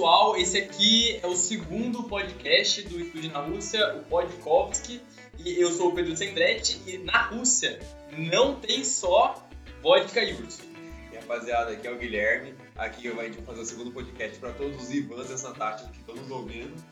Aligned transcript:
pessoal, 0.00 0.34
esse 0.34 0.56
aqui 0.56 1.20
é 1.22 1.26
o 1.26 1.36
segundo 1.36 2.04
podcast 2.04 2.80
do 2.88 2.98
Estúdio 2.98 3.30
na 3.32 3.40
Rússia, 3.40 3.96
o 3.96 4.04
Podkovsky, 4.04 4.98
e 5.38 5.60
eu 5.60 5.70
sou 5.70 5.90
o 5.90 5.94
Pedro 5.94 6.16
Sendretti, 6.16 6.80
e 6.86 6.96
na 6.96 7.24
Rússia 7.24 7.78
não 8.10 8.58
tem 8.58 8.82
só 8.82 9.46
vodka 9.82 10.24
e 10.24 10.32
urso. 10.32 10.62
E 11.12 11.16
rapaziada, 11.16 11.72
aqui 11.72 11.86
é 11.86 11.90
o 11.90 11.98
Guilherme, 11.98 12.54
aqui 12.78 13.08
a 13.08 13.24
gente 13.24 13.36
vai 13.36 13.44
fazer 13.44 13.60
o 13.60 13.64
segundo 13.66 13.90
podcast 13.92 14.38
para 14.38 14.54
todos 14.54 14.84
os 14.84 14.90
Ivans 14.90 15.28
dessa 15.28 15.52
Tati 15.52 15.84
que 15.90 15.98
estão 15.98 16.14
nos 16.14 16.30
ouvindo. 16.30 16.82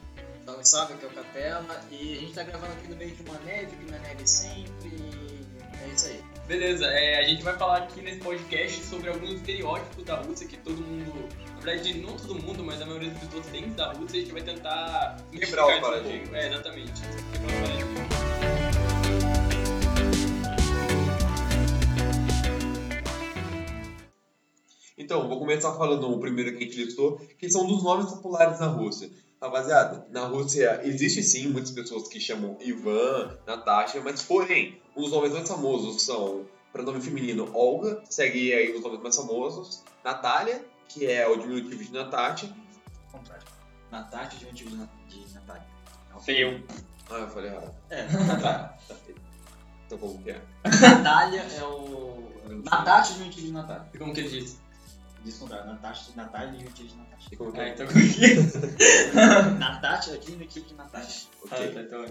Salve, 0.45 0.69
salve, 0.69 0.93
aqui 0.93 1.07
é 1.07 1.09
o 1.09 1.13
Capela, 1.13 1.87
e 1.91 2.13
a 2.13 2.21
gente 2.21 2.35
tá 2.35 2.43
gravando 2.43 2.75
aqui 2.75 2.89
no 2.89 2.97
meio 2.97 3.17
de 3.17 3.23
uma 3.23 3.39
neve, 3.39 3.75
que 3.75 3.91
não 3.91 3.97
é 3.97 4.01
neve 4.01 4.27
sempre, 4.27 5.38
é 5.85 5.95
isso 5.95 6.07
aí. 6.07 6.21
Beleza, 6.47 6.87
é, 6.87 7.19
a 7.19 7.25
gente 7.25 7.43
vai 7.43 7.57
falar 7.59 7.79
aqui 7.79 8.01
nesse 8.01 8.21
podcast 8.21 8.83
sobre 8.85 9.11
alguns 9.11 9.33
estereótipos 9.33 10.03
da 10.05 10.17
Rússia 10.17 10.47
que 10.49 10.57
todo 10.57 10.81
mundo, 10.81 11.29
na 11.55 11.61
verdade 11.61 12.01
não 12.01 12.17
todo 12.17 12.35
mundo, 12.43 12.65
mas 12.65 12.81
a 12.81 12.87
maioria 12.87 13.11
das 13.11 13.23
pessoas 13.23 13.47
tem 13.47 13.71
da 13.73 13.93
Rússia 13.93 14.17
e 14.17 14.21
a 14.21 14.23
gente 14.23 14.33
vai 14.33 14.43
tentar 14.43 15.17
Quebrar 15.31 15.67
um 15.67 15.81
paradigmas. 15.81 16.21
pouco. 16.23 16.37
É, 16.37 16.47
exatamente. 16.49 17.03
Quebrar 17.33 17.49
os 17.49 17.69
paradigmas. 17.69 18.09
Então, 24.97 25.29
vou 25.29 25.39
começar 25.39 25.73
falando 25.75 26.11
o 26.11 26.19
primeiro 26.19 26.53
que 26.53 26.65
a 26.65 26.67
gente 26.67 26.85
listou, 26.85 27.21
que 27.39 27.49
são 27.51 27.67
dos 27.67 27.85
nomes 27.85 28.11
populares 28.11 28.59
na 28.59 28.67
Rússia. 28.67 29.11
Rapaziada, 29.41 30.05
na 30.11 30.27
Rússia 30.27 30.81
existe 30.83 31.23
sim 31.23 31.49
muitas 31.49 31.71
pessoas 31.71 32.09
que 32.09 32.19
chamam 32.19 32.59
Ivan, 32.61 33.39
Natasha, 33.47 34.01
mas 34.01 34.21
porém, 34.23 34.81
dos 35.03 35.11
nomes 35.11 35.33
mais 35.33 35.49
famosos 35.49 36.03
são, 36.03 36.45
para 36.73 36.83
nome 36.83 37.01
feminino, 37.01 37.51
Olga, 37.55 38.03
segue 38.09 38.53
aí 38.53 38.75
os 38.77 38.83
nomes 38.83 39.01
mais 39.01 39.17
famosos, 39.17 39.83
Natália, 40.05 40.65
que 40.89 41.07
é 41.07 41.27
o 41.29 41.37
diminutivo 41.37 41.83
de 41.85 41.93
Natasha. 41.93 42.55
Contrário. 43.13 43.47
Natália, 43.91 44.29
diminutivo 44.31 44.71
de, 44.71 44.77
Na- 44.77 44.89
de 45.09 45.35
Natália. 45.35 45.67
Feio. 46.21 46.65
Ah, 47.11 47.15
eu 47.19 47.29
falei 47.29 47.51
errado. 47.51 47.75
É, 47.91 48.03
Tá, 48.41 48.77
tá 48.89 48.95
feio. 48.95 49.17
Então 49.87 49.97
como 49.99 50.23
que 50.23 50.31
é? 50.31 50.43
Natália 50.65 51.41
é 51.41 51.65
o... 51.65 52.29
Natasha, 52.65 53.13
diminutivo 53.15 53.47
de 53.47 53.53
Natália. 53.53 53.87
E 53.95 53.99
como 53.99 54.13
que 54.13 54.21
ele 54.21 54.29
disse? 54.41 54.59
Diz 55.25 55.37
o 55.37 55.41
contrário, 55.41 55.67
Natasha, 55.67 56.13
Natália, 56.17 56.53
diminutivo 56.53 56.89
de 56.89 56.97
Natasha. 56.97 57.29
E 57.33 57.37
como 57.37 57.53
que 57.53 57.61
Ah, 57.61 57.65
é? 57.65 57.71
então 57.71 57.87
como 57.87 58.01
que 58.01 58.25
é? 58.25 59.51
Natasha 59.59 60.11
é 60.13 60.17
diminutivo 60.19 60.67
de 60.67 60.75
Natasha. 60.75 61.27
Ah, 61.51 61.55
Ok. 61.57 61.73
tá, 61.75 61.81
então. 61.83 62.05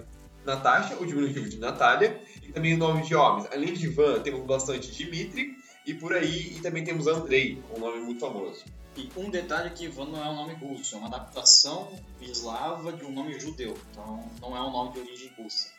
Natasha, 0.47 0.95
o 0.97 1.05
diminutivo 1.05 1.49
de 1.49 1.59
Natália, 1.59 2.19
e 2.41 2.51
também 2.51 2.73
o 2.73 2.77
nome 2.77 3.03
de 3.03 3.13
homens. 3.13 3.47
Além 3.51 3.73
de 3.73 3.85
Ivan, 3.85 4.21
temos 4.21 4.45
bastante 4.45 4.89
Dimitri, 4.91 5.55
e 5.85 5.93
por 5.93 6.13
aí, 6.13 6.55
e 6.55 6.61
também 6.61 6.83
temos 6.83 7.05
Andrei, 7.05 7.61
um 7.75 7.79
nome 7.79 7.99
muito 7.99 8.21
famoso. 8.21 8.63
E 8.95 9.09
um 9.15 9.29
detalhe 9.29 9.67
é 9.67 9.69
que 9.69 9.85
Ivan 9.85 10.05
não 10.05 10.23
é 10.23 10.29
um 10.29 10.35
nome 10.35 10.53
russo, 10.53 10.95
é 10.95 10.97
uma 10.97 11.07
adaptação 11.07 11.91
eslava 12.19 12.91
de 12.93 13.05
um 13.05 13.11
nome 13.11 13.39
judeu. 13.39 13.77
Então 13.91 14.27
não 14.41 14.57
é 14.57 14.61
um 14.61 14.71
nome 14.71 14.93
de 14.93 14.99
origem 14.99 15.31
russa. 15.37 15.69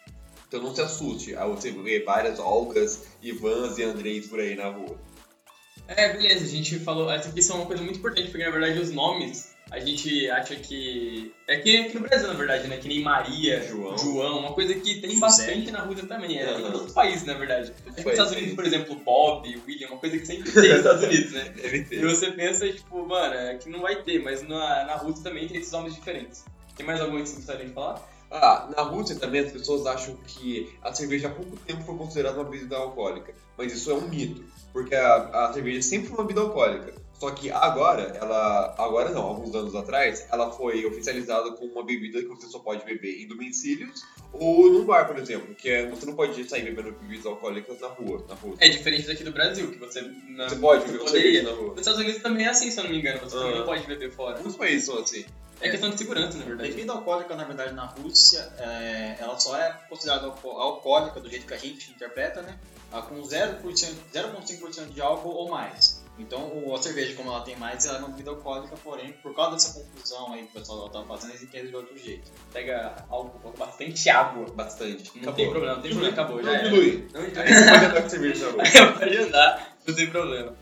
Então 0.47 0.63
não 0.63 0.75
se 0.75 0.81
assuste 0.81 1.35
ao 1.35 1.55
você 1.55 1.73
ver 1.73 2.05
várias 2.05 2.39
Olgas, 2.39 3.07
Ivans 3.21 3.77
e 3.79 3.83
Andreis 3.83 4.29
por 4.29 4.39
aí 4.39 4.55
na 4.55 4.69
rua. 4.69 4.97
É, 5.89 6.13
beleza, 6.13 6.45
a 6.45 6.49
gente 6.49 6.79
falou. 6.79 7.11
Essa 7.11 7.31
aqui 7.31 7.43
são 7.43 7.57
uma 7.57 7.67
coisa 7.67 7.83
muito 7.83 7.99
importante, 7.99 8.31
porque 8.31 8.45
na 8.45 8.51
verdade 8.51 8.79
os 8.79 8.93
nomes 8.93 9.48
a 9.71 9.79
gente 9.79 10.29
acha 10.31 10.57
que. 10.57 11.33
É 11.47 11.57
que 11.59 11.77
aqui 11.77 11.95
no 11.95 12.01
Brasil, 12.01 12.29
na 12.29 12.35
verdade, 12.35 12.69
né? 12.69 12.77
Que 12.79 12.89
nem 12.89 13.03
Maria, 13.03 13.63
João. 13.63 13.97
João, 13.99 14.39
uma 14.41 14.53
coisa 14.53 14.75
que 14.75 15.01
tem 15.01 15.11
José. 15.11 15.21
bastante 15.21 15.71
na 15.71 15.81
Rússia 15.83 16.07
também. 16.07 16.39
É, 16.39 16.59
em 16.59 16.63
todos 16.63 16.87
os 16.87 16.93
países, 16.93 17.25
na 17.25 17.35
verdade. 17.35 17.73
Nos 17.87 17.99
Estados 17.99 18.33
é. 18.33 18.37
Unidos, 18.37 18.55
por 18.55 18.65
exemplo, 18.67 18.97
Bob, 18.97 19.63
William, 19.67 19.89
uma 19.89 19.99
coisa 19.99 20.19
que 20.19 20.27
sempre 20.27 20.51
tem 20.51 20.69
nos 20.69 20.79
Estados 20.79 21.03
Unidos, 21.05 21.33
né? 21.33 21.53
Deve 21.57 21.77
E 21.79 21.85
ter. 21.85 22.07
você 22.07 22.31
pensa, 22.33 22.73
tipo, 22.73 23.07
mano, 23.07 23.35
é 23.35 23.55
que 23.57 23.69
não 23.69 23.81
vai 23.81 24.03
ter, 24.03 24.23
mas 24.23 24.43
na, 24.47 24.85
na 24.85 24.95
Rússia 24.97 25.25
também 25.25 25.47
tem 25.49 25.59
esses 25.59 25.73
nomes 25.73 25.95
diferentes. 25.95 26.45
Tem 26.77 26.87
mais 26.87 27.01
alguma 27.01 27.21
que 27.21 27.29
você 27.29 27.37
gostaria 27.37 27.67
de 27.67 27.73
falar? 27.73 28.09
Ah, 28.31 28.69
na 28.77 28.83
Rússia 28.83 29.17
também 29.17 29.41
as 29.41 29.51
pessoas 29.53 29.87
acham 29.87 30.17
que 30.27 30.71
a 30.83 30.93
cerveja 30.93 31.29
há 31.29 31.31
pouco 31.31 31.57
tempo 31.57 31.83
foi 31.83 31.97
considerada 31.97 32.39
uma 32.39 32.49
bebida 32.49 32.77
alcoólica. 32.77 33.35
Mas 33.57 33.73
isso 33.73 33.91
é 33.91 33.95
um 33.95 34.07
mito, 34.09 34.45
porque 34.73 34.95
a, 34.95 35.47
a 35.49 35.53
cerveja 35.53 35.83
sempre 35.83 36.09
foi 36.09 36.19
uma 36.19 36.25
bebida 36.25 36.41
alcoólica. 36.43 36.95
Só 37.19 37.31
que 37.33 37.51
agora, 37.51 38.03
ela. 38.17 38.75
Agora 38.79 39.11
não, 39.11 39.23
alguns 39.23 39.53
anos 39.55 39.75
atrás, 39.75 40.25
ela 40.31 40.53
foi 40.53 40.85
oficializada 40.87 41.51
como 41.53 41.73
uma 41.73 41.85
bebida 41.85 42.21
que 42.21 42.29
você 42.29 42.47
só 42.47 42.61
pode 42.61 42.85
beber 42.85 43.21
em 43.23 43.27
domicílios 43.27 44.03
ou 44.33 44.71
num 44.71 44.85
bar, 44.85 45.07
por 45.07 45.19
exemplo. 45.19 45.53
Que 45.57 45.69
é, 45.69 45.87
você 45.89 46.07
não 46.07 46.15
pode 46.15 46.49
sair 46.49 46.63
bebendo 46.63 46.93
bebidas 46.93 47.27
alcoólicas 47.27 47.81
na 47.81 47.89
rua, 47.89 48.25
na 48.29 48.35
Rússia. 48.37 48.65
É 48.65 48.69
diferente 48.69 49.07
daqui 49.09 49.25
do 49.25 49.33
Brasil, 49.33 49.69
que 49.71 49.79
você 49.79 50.01
não 50.03 50.49
Você 50.49 50.57
pode 50.57 50.85
beber 50.87 50.99
poderia. 51.05 51.43
na 51.43 51.51
rua. 51.51 51.71
Nos 51.71 51.79
Estados 51.81 52.01
Unidos 52.01 52.23
também 52.23 52.47
é 52.47 52.51
assim, 52.51 52.71
se 52.71 52.79
eu 52.79 52.85
não 52.85 52.91
me 52.93 52.99
engano. 53.01 53.19
Você 53.21 53.37
também 53.37 53.55
Ah. 53.55 53.59
não 53.59 53.67
pode 53.67 53.87
beber 53.87 54.13
fora. 54.13 54.37
Alguns 54.39 54.57
países 54.57 54.87
são 54.87 54.99
assim. 54.99 55.25
É 55.61 55.69
questão 55.71 55.91
de 55.91 55.99
segurança, 55.99 56.39
na 56.39 56.45
verdade. 56.45 56.71
Bebida 56.71 56.93
alcoólica, 56.93 57.35
na 57.35 57.43
verdade, 57.43 57.75
na 57.75 57.85
Rússia, 57.87 58.49
é, 58.59 59.17
ela 59.19 59.37
só 59.41 59.57
é 59.57 59.77
considerada 59.89 60.27
alco- 60.27 60.51
alcoólica 60.51 61.19
do 61.19 61.29
jeito 61.29 61.47
que 61.49 61.55
a 61.55 61.59
gente 61.59 61.91
interpreta, 61.91 62.43
né? 62.43 62.57
Ah, 62.93 63.03
Com 63.03 63.21
0%, 63.21 63.61
0,5% 64.15 64.93
de 64.95 65.01
álcool 65.01 65.31
ou 65.31 65.51
mais. 65.51 65.98
Então, 66.19 66.75
a 66.75 66.83
cerveja, 66.83 67.15
como 67.15 67.31
ela 67.31 67.43
tem 67.43 67.57
mais, 67.57 67.87
ela 67.87 67.99
é 67.99 68.01
uma 68.01 68.09
bebida 68.09 68.31
alcoólica, 68.31 68.77
porém, 68.83 69.13
por 69.23 69.35
causa 69.35 69.53
dessa 69.53 69.73
confusão 69.75 70.33
aí 70.33 70.43
que 70.43 70.57
o 70.57 70.61
pessoal 70.61 70.89
tá 70.89 71.05
fazendo, 71.05 71.31
eles 71.31 71.43
entendem 71.43 71.71
de 71.71 71.77
outro 71.77 71.97
jeito. 71.97 72.31
Pega 72.53 73.05
álcool, 73.09 73.39
coloca 73.39 73.59
bastante 73.59 74.11
água. 74.11 74.47
Bastante. 74.55 75.13
Não 75.23 75.33
tem 75.33 75.49
problema, 75.51 75.77
não 75.77 75.83
tem 75.83 75.91
problema, 75.93 76.13
acabou, 76.13 76.43
já 76.43 76.53
Não 76.53 76.71
dilui. 76.71 77.09
Não 77.13 77.23
você 77.23 77.31
pode 77.31 77.85
andar 77.85 78.03
com 78.03 78.09
cerveja 78.09 78.47
na 78.47 78.53
rua. 78.53 78.65
Pode 78.99 79.17
andar, 79.17 79.77
não 79.87 79.95
tem 79.95 80.11
problema. 80.11 80.57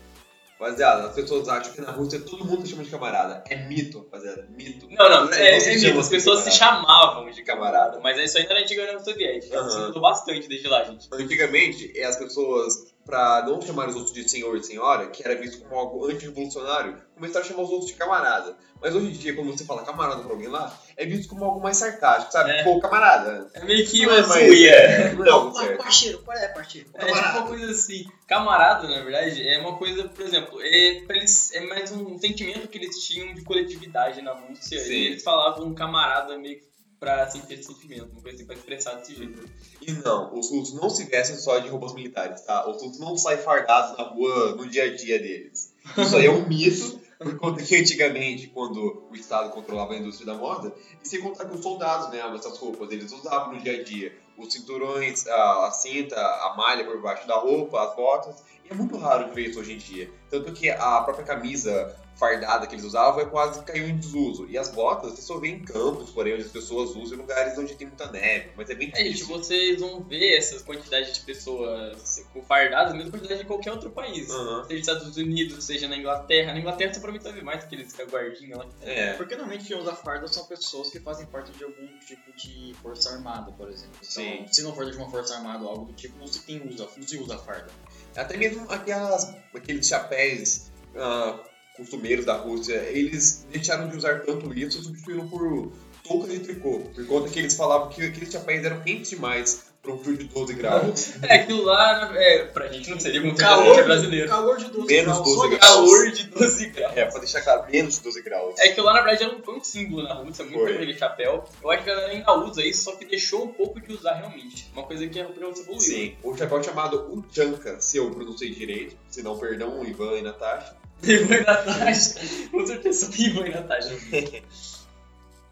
Rapaziada, 0.59 1.07
as 1.09 1.13
pessoas 1.13 1.47
acham 1.47 1.71
que 1.71 1.81
na 1.81 1.91
Rússia 1.91 2.19
todo 2.19 2.43
mundo 2.43 2.63
se 2.63 2.71
chama 2.71 2.83
de 2.83 2.89
camarada. 2.89 3.43
É 3.47 3.67
mito, 3.67 3.99
rapaziada. 3.99 4.47
Mito. 4.49 4.87
Não, 4.89 5.07
não, 5.07 5.31
é, 5.31 5.51
Não 5.51 5.57
é 5.57 5.59
chama 5.59 5.75
mito, 5.75 5.99
as 5.99 6.09
pessoas 6.09 6.39
se 6.39 6.51
chamavam 6.51 7.29
de 7.29 7.43
Camarada. 7.43 7.99
mas 7.99 8.17
isso 8.17 8.39
ainda 8.39 8.53
era 8.53 8.61
antiga 8.61 8.81
União 8.81 8.99
Soviética. 8.99 9.55
Aham. 9.55 9.67
Isso 9.67 9.79
mudou 9.81 10.01
bastante 10.01 10.47
desde 10.47 10.67
lá, 10.67 10.83
gente. 10.83 11.07
Antigamente, 11.13 11.93
é, 11.95 12.05
as 12.05 12.17
pessoas, 12.17 12.95
pra 13.07 13.41
não 13.47 13.61
chamar 13.61 13.87
os 13.87 13.95
outros 13.95 14.13
de 14.13 14.27
senhor 14.29 14.55
e 14.57 14.63
senhora, 14.63 15.07
que 15.07 15.23
era 15.25 15.33
visto 15.39 15.61
como 15.61 15.79
algo 15.79 16.05
anti-revolucionário, 16.05 17.01
começaram 17.15 17.45
a 17.45 17.47
chamar 17.47 17.63
os 17.63 17.69
outros 17.69 17.89
de 17.89 17.97
camarada. 17.97 18.57
Mas 18.81 18.93
hoje 18.93 19.07
em 19.07 19.11
dia, 19.11 19.33
quando 19.33 19.49
você 19.49 19.63
fala 19.63 19.83
camarada 19.83 20.21
pra 20.21 20.31
alguém 20.31 20.49
lá, 20.49 20.77
é 20.95 21.05
visto 21.05 21.29
como 21.29 21.45
algo 21.45 21.61
mais 21.61 21.77
sarcástico, 21.77 22.31
sabe? 22.31 22.51
É. 22.51 22.63
Pô, 22.63 22.79
camarada. 22.79 23.49
É 23.53 23.63
meio 23.63 23.87
que 23.87 24.05
Não 24.05 24.09
uma 24.09 24.19
é 24.19 24.23
zoeira. 24.23 25.13
Não 25.13 25.25
é 25.25 25.29
algo 25.29 25.57
certo. 25.57 25.77
parceiro, 25.77 26.19
qual 26.19 26.37
é, 26.37 26.47
parceiro? 26.49 26.89
É 26.93 27.05
tipo 27.05 27.17
uma 27.17 27.47
coisa 27.47 27.71
assim. 27.71 28.05
Camarada, 28.27 28.87
na 28.87 29.01
verdade, 29.01 29.47
é 29.47 29.57
uma 29.59 29.77
coisa, 29.77 30.07
por 30.09 30.23
exemplo, 30.23 30.61
é, 30.61 31.03
eles, 31.09 31.53
é 31.53 31.61
mais 31.61 31.91
um 31.91 32.19
sentimento 32.19 32.67
que 32.67 32.77
eles 32.77 32.99
tinham 32.99 33.33
de 33.33 33.41
coletividade 33.41 34.21
na 34.21 34.33
Rússia. 34.33 34.79
Sim. 34.79 34.91
E 34.91 35.05
eles 35.07 35.23
falavam 35.23 35.73
camarada 35.73 36.37
meio 36.37 36.59
que 36.59 36.67
pra 36.99 37.29
sentir 37.29 37.63
sentimento, 37.63 38.09
uma 38.17 38.53
expressar 38.53 38.95
desse 38.95 39.15
jeito. 39.15 39.47
E 39.81 39.91
não, 39.91 40.33
os 40.37 40.49
russos 40.49 40.73
não 40.73 40.89
se 40.89 41.05
vestem 41.05 41.37
só 41.37 41.59
de 41.59 41.69
roupas 41.69 41.93
militares, 41.93 42.41
tá? 42.41 42.67
Os 42.67 42.81
russos 42.81 42.99
não 42.99 43.15
saem 43.17 43.39
fardados 43.39 43.97
na 43.97 44.03
rua 44.05 44.55
no 44.55 44.67
dia 44.67 44.85
a 44.85 44.95
dia 44.95 45.19
deles. 45.19 45.73
Isso 45.97 46.15
aí 46.15 46.25
é 46.25 46.31
um 46.31 46.47
mito, 46.47 46.99
por 47.19 47.37
conta 47.37 47.63
que 47.63 47.75
antigamente, 47.75 48.47
quando 48.47 49.07
o 49.09 49.15
Estado 49.15 49.51
controlava 49.51 49.93
a 49.93 49.97
indústria 49.97 50.25
da 50.25 50.33
moda, 50.33 50.73
e 51.03 51.07
sem 51.07 51.21
contar 51.21 51.45
que 51.45 51.55
os 51.55 51.61
soldados, 51.61 52.09
né, 52.09 52.19
essas 52.35 52.57
roupas, 52.57 52.91
eles 52.91 53.11
usavam 53.11 53.53
no 53.53 53.61
dia 53.61 53.79
a 53.79 53.83
dia 53.83 54.17
os 54.37 54.53
cinturões, 54.53 55.25
a, 55.27 55.71
cinta, 55.71 56.15
a 56.15 56.53
malha 56.55 56.85
por 56.85 57.01
baixo 57.01 57.27
da 57.27 57.35
roupa, 57.35 57.81
as 57.81 57.95
botas, 57.95 58.43
é 58.69 58.73
muito 58.73 58.97
raro 58.97 59.29
de 59.29 59.35
ver 59.35 59.49
isso 59.49 59.59
hoje 59.59 59.73
em 59.73 59.77
dia. 59.77 60.09
Tanto 60.29 60.51
que 60.53 60.69
a 60.69 61.01
própria 61.01 61.25
camisa 61.25 61.95
fardada 62.17 62.65
que 62.65 62.73
eles 62.73 62.83
usavam 62.83 63.21
é 63.21 63.25
quase 63.25 63.63
caiu 63.63 63.87
em 63.87 63.95
desuso. 63.97 64.47
E 64.49 64.57
as 64.57 64.69
botas 64.69 65.11
você 65.13 65.21
só 65.21 65.37
vê 65.37 65.49
em 65.49 65.59
campos, 65.63 66.09
porém, 66.09 66.33
onde 66.33 66.43
as 66.45 66.51
pessoas 66.51 66.89
usam 66.95 67.15
em 67.15 67.21
lugares 67.21 67.55
onde 67.59 67.75
tem 67.75 67.85
muita 67.87 68.11
neve, 68.11 68.49
mas 68.57 68.67
é 68.71 68.73
bem 68.75 68.89
É, 68.95 68.97
gente, 69.03 69.13
difícil. 69.17 69.27
vocês 69.37 69.79
vão 69.79 70.01
ver 70.01 70.35
essas 70.35 70.63
quantidades 70.63 71.13
de 71.13 71.19
pessoas 71.21 72.25
com 72.33 72.41
fardadas, 72.41 72.93
a 72.93 72.95
mesma 72.95 73.11
quantidade 73.11 73.41
de 73.41 73.45
qualquer 73.45 73.71
outro 73.71 73.91
país. 73.91 74.29
Aham. 74.31 74.63
Seja 74.65 74.77
nos 74.79 74.87
Estados 75.03 75.17
Unidos, 75.17 75.63
seja 75.63 75.87
na 75.87 75.95
Inglaterra. 75.95 76.53
Na 76.53 76.59
Inglaterra 76.59 76.91
você 76.93 76.99
provavelmente 76.99 77.23
vai 77.23 77.33
ver 77.33 77.43
mais 77.45 77.63
aqueles 77.63 77.93
guardinhas 77.95 78.57
lá. 78.57 78.65
É. 78.81 79.13
Porque 79.13 79.35
normalmente 79.35 79.67
quem 79.67 79.77
usa 79.77 79.93
farda 79.95 80.27
são 80.27 80.43
pessoas 80.45 80.89
que 80.89 80.99
fazem 80.99 81.27
parte 81.27 81.51
de 81.51 81.63
algum 81.63 81.87
tipo 81.99 82.35
de 82.35 82.73
força 82.81 83.11
armada, 83.11 83.51
por 83.51 83.69
exemplo. 83.69 83.95
Então, 83.97 84.09
Sim. 84.23 84.45
se 84.51 84.63
não 84.63 84.73
for 84.73 84.89
de 84.89 84.97
uma 84.97 85.09
força 85.09 85.35
armada 85.35 85.63
ou 85.63 85.69
algo 85.69 85.85
do 85.85 85.93
tipo, 85.93 86.17
não 86.17 86.25
se, 86.25 86.41
tem 86.41 86.67
usa, 86.67 86.87
não 86.97 87.07
se 87.07 87.17
usa 87.17 87.37
farda. 87.37 87.67
Até 88.15 88.37
mesmo 88.37 88.69
aquelas, 88.69 89.35
aqueles 89.53 89.87
chapéus 89.87 90.71
ah, 90.95 91.39
costumeiros 91.75 92.25
da 92.25 92.35
Rússia, 92.35 92.75
eles 92.89 93.45
deixaram 93.51 93.87
de 93.87 93.97
usar 93.97 94.21
tanto 94.21 94.51
isso 94.53 94.79
e 94.79 94.83
substituíram 94.83 95.27
por 95.27 95.71
toucas 96.03 96.31
de 96.31 96.39
tricô. 96.39 96.79
Por 96.93 97.05
conta 97.05 97.29
que 97.29 97.39
eles 97.39 97.55
falavam 97.55 97.89
que 97.89 98.03
aqueles 98.03 98.31
chapéus 98.31 98.65
eram 98.65 98.81
quentes 98.81 99.11
demais 99.11 99.66
um 99.91 99.97
frio 99.99 100.17
de 100.17 100.25
12 100.25 100.53
graus. 100.53 101.13
É, 101.23 101.35
aquilo 101.35 101.63
lá, 101.63 102.11
é, 102.15 102.45
pra 102.45 102.67
gente 102.67 102.89
não 102.89 102.99
seria 102.99 103.21
muito 103.21 103.37
Calor, 103.37 103.83
brasileiro. 103.83 104.27
calor 104.29 104.57
de 104.57 104.65
12 104.65 104.87
Menos 104.87 105.05
graus. 105.05 105.23
12 105.23 105.35
só 105.35 105.47
graus. 105.47 105.61
Calor 105.61 106.11
de 106.11 106.23
12 106.27 106.65
graus. 106.67 106.97
É, 106.97 107.05
pra 107.05 107.19
deixar 107.19 107.41
claro, 107.41 107.71
menos 107.71 107.95
de 107.95 108.01
12 108.01 108.21
graus. 108.21 108.55
É 108.59 108.69
que 108.69 108.81
lá 108.81 108.93
na 108.93 109.01
verdade 109.01 109.23
era 109.23 109.35
um, 109.35 109.41
foi 109.41 109.55
um 109.55 109.63
símbolo 109.63 110.03
na 110.03 110.13
Rússia, 110.13 110.43
muito 110.45 110.59
Foi. 110.59 110.75
aquele 110.75 110.93
chapéu. 110.93 111.45
Eu 111.63 111.71
acho 111.71 111.83
que 111.83 111.89
a 111.89 111.95
galera 111.95 112.13
ainda 112.13 112.33
usa 112.33 112.65
isso, 112.65 112.83
só 112.83 112.95
que 112.95 113.05
deixou 113.05 113.45
um 113.45 113.53
pouco 113.53 113.79
de 113.81 113.93
usar 113.93 114.13
realmente. 114.13 114.69
Uma 114.73 114.83
coisa 114.83 115.07
que 115.07 115.19
a 115.19 115.25
Rússia 115.25 115.61
evoluiu. 115.61 115.79
Sim, 115.79 116.15
o 116.23 116.35
chapéu 116.35 116.63
chamado 116.63 117.11
Uchanka, 117.13 117.79
se 117.81 117.97
eu 117.97 118.09
pronunciei 118.11 118.51
direito, 118.51 118.95
se 119.09 119.21
não, 119.23 119.37
perdão, 119.37 119.83
Ivan 119.85 120.17
e 120.17 120.21
Natasha. 120.21 120.75
Tem 121.01 121.25
boi 121.25 121.41
na 121.41 121.55
taxa. 121.55 122.19
Com 122.51 122.65
certeza 122.65 123.11
tem 123.11 123.31
boi 123.31 123.49
na 123.49 123.61
taxa. 123.61 123.95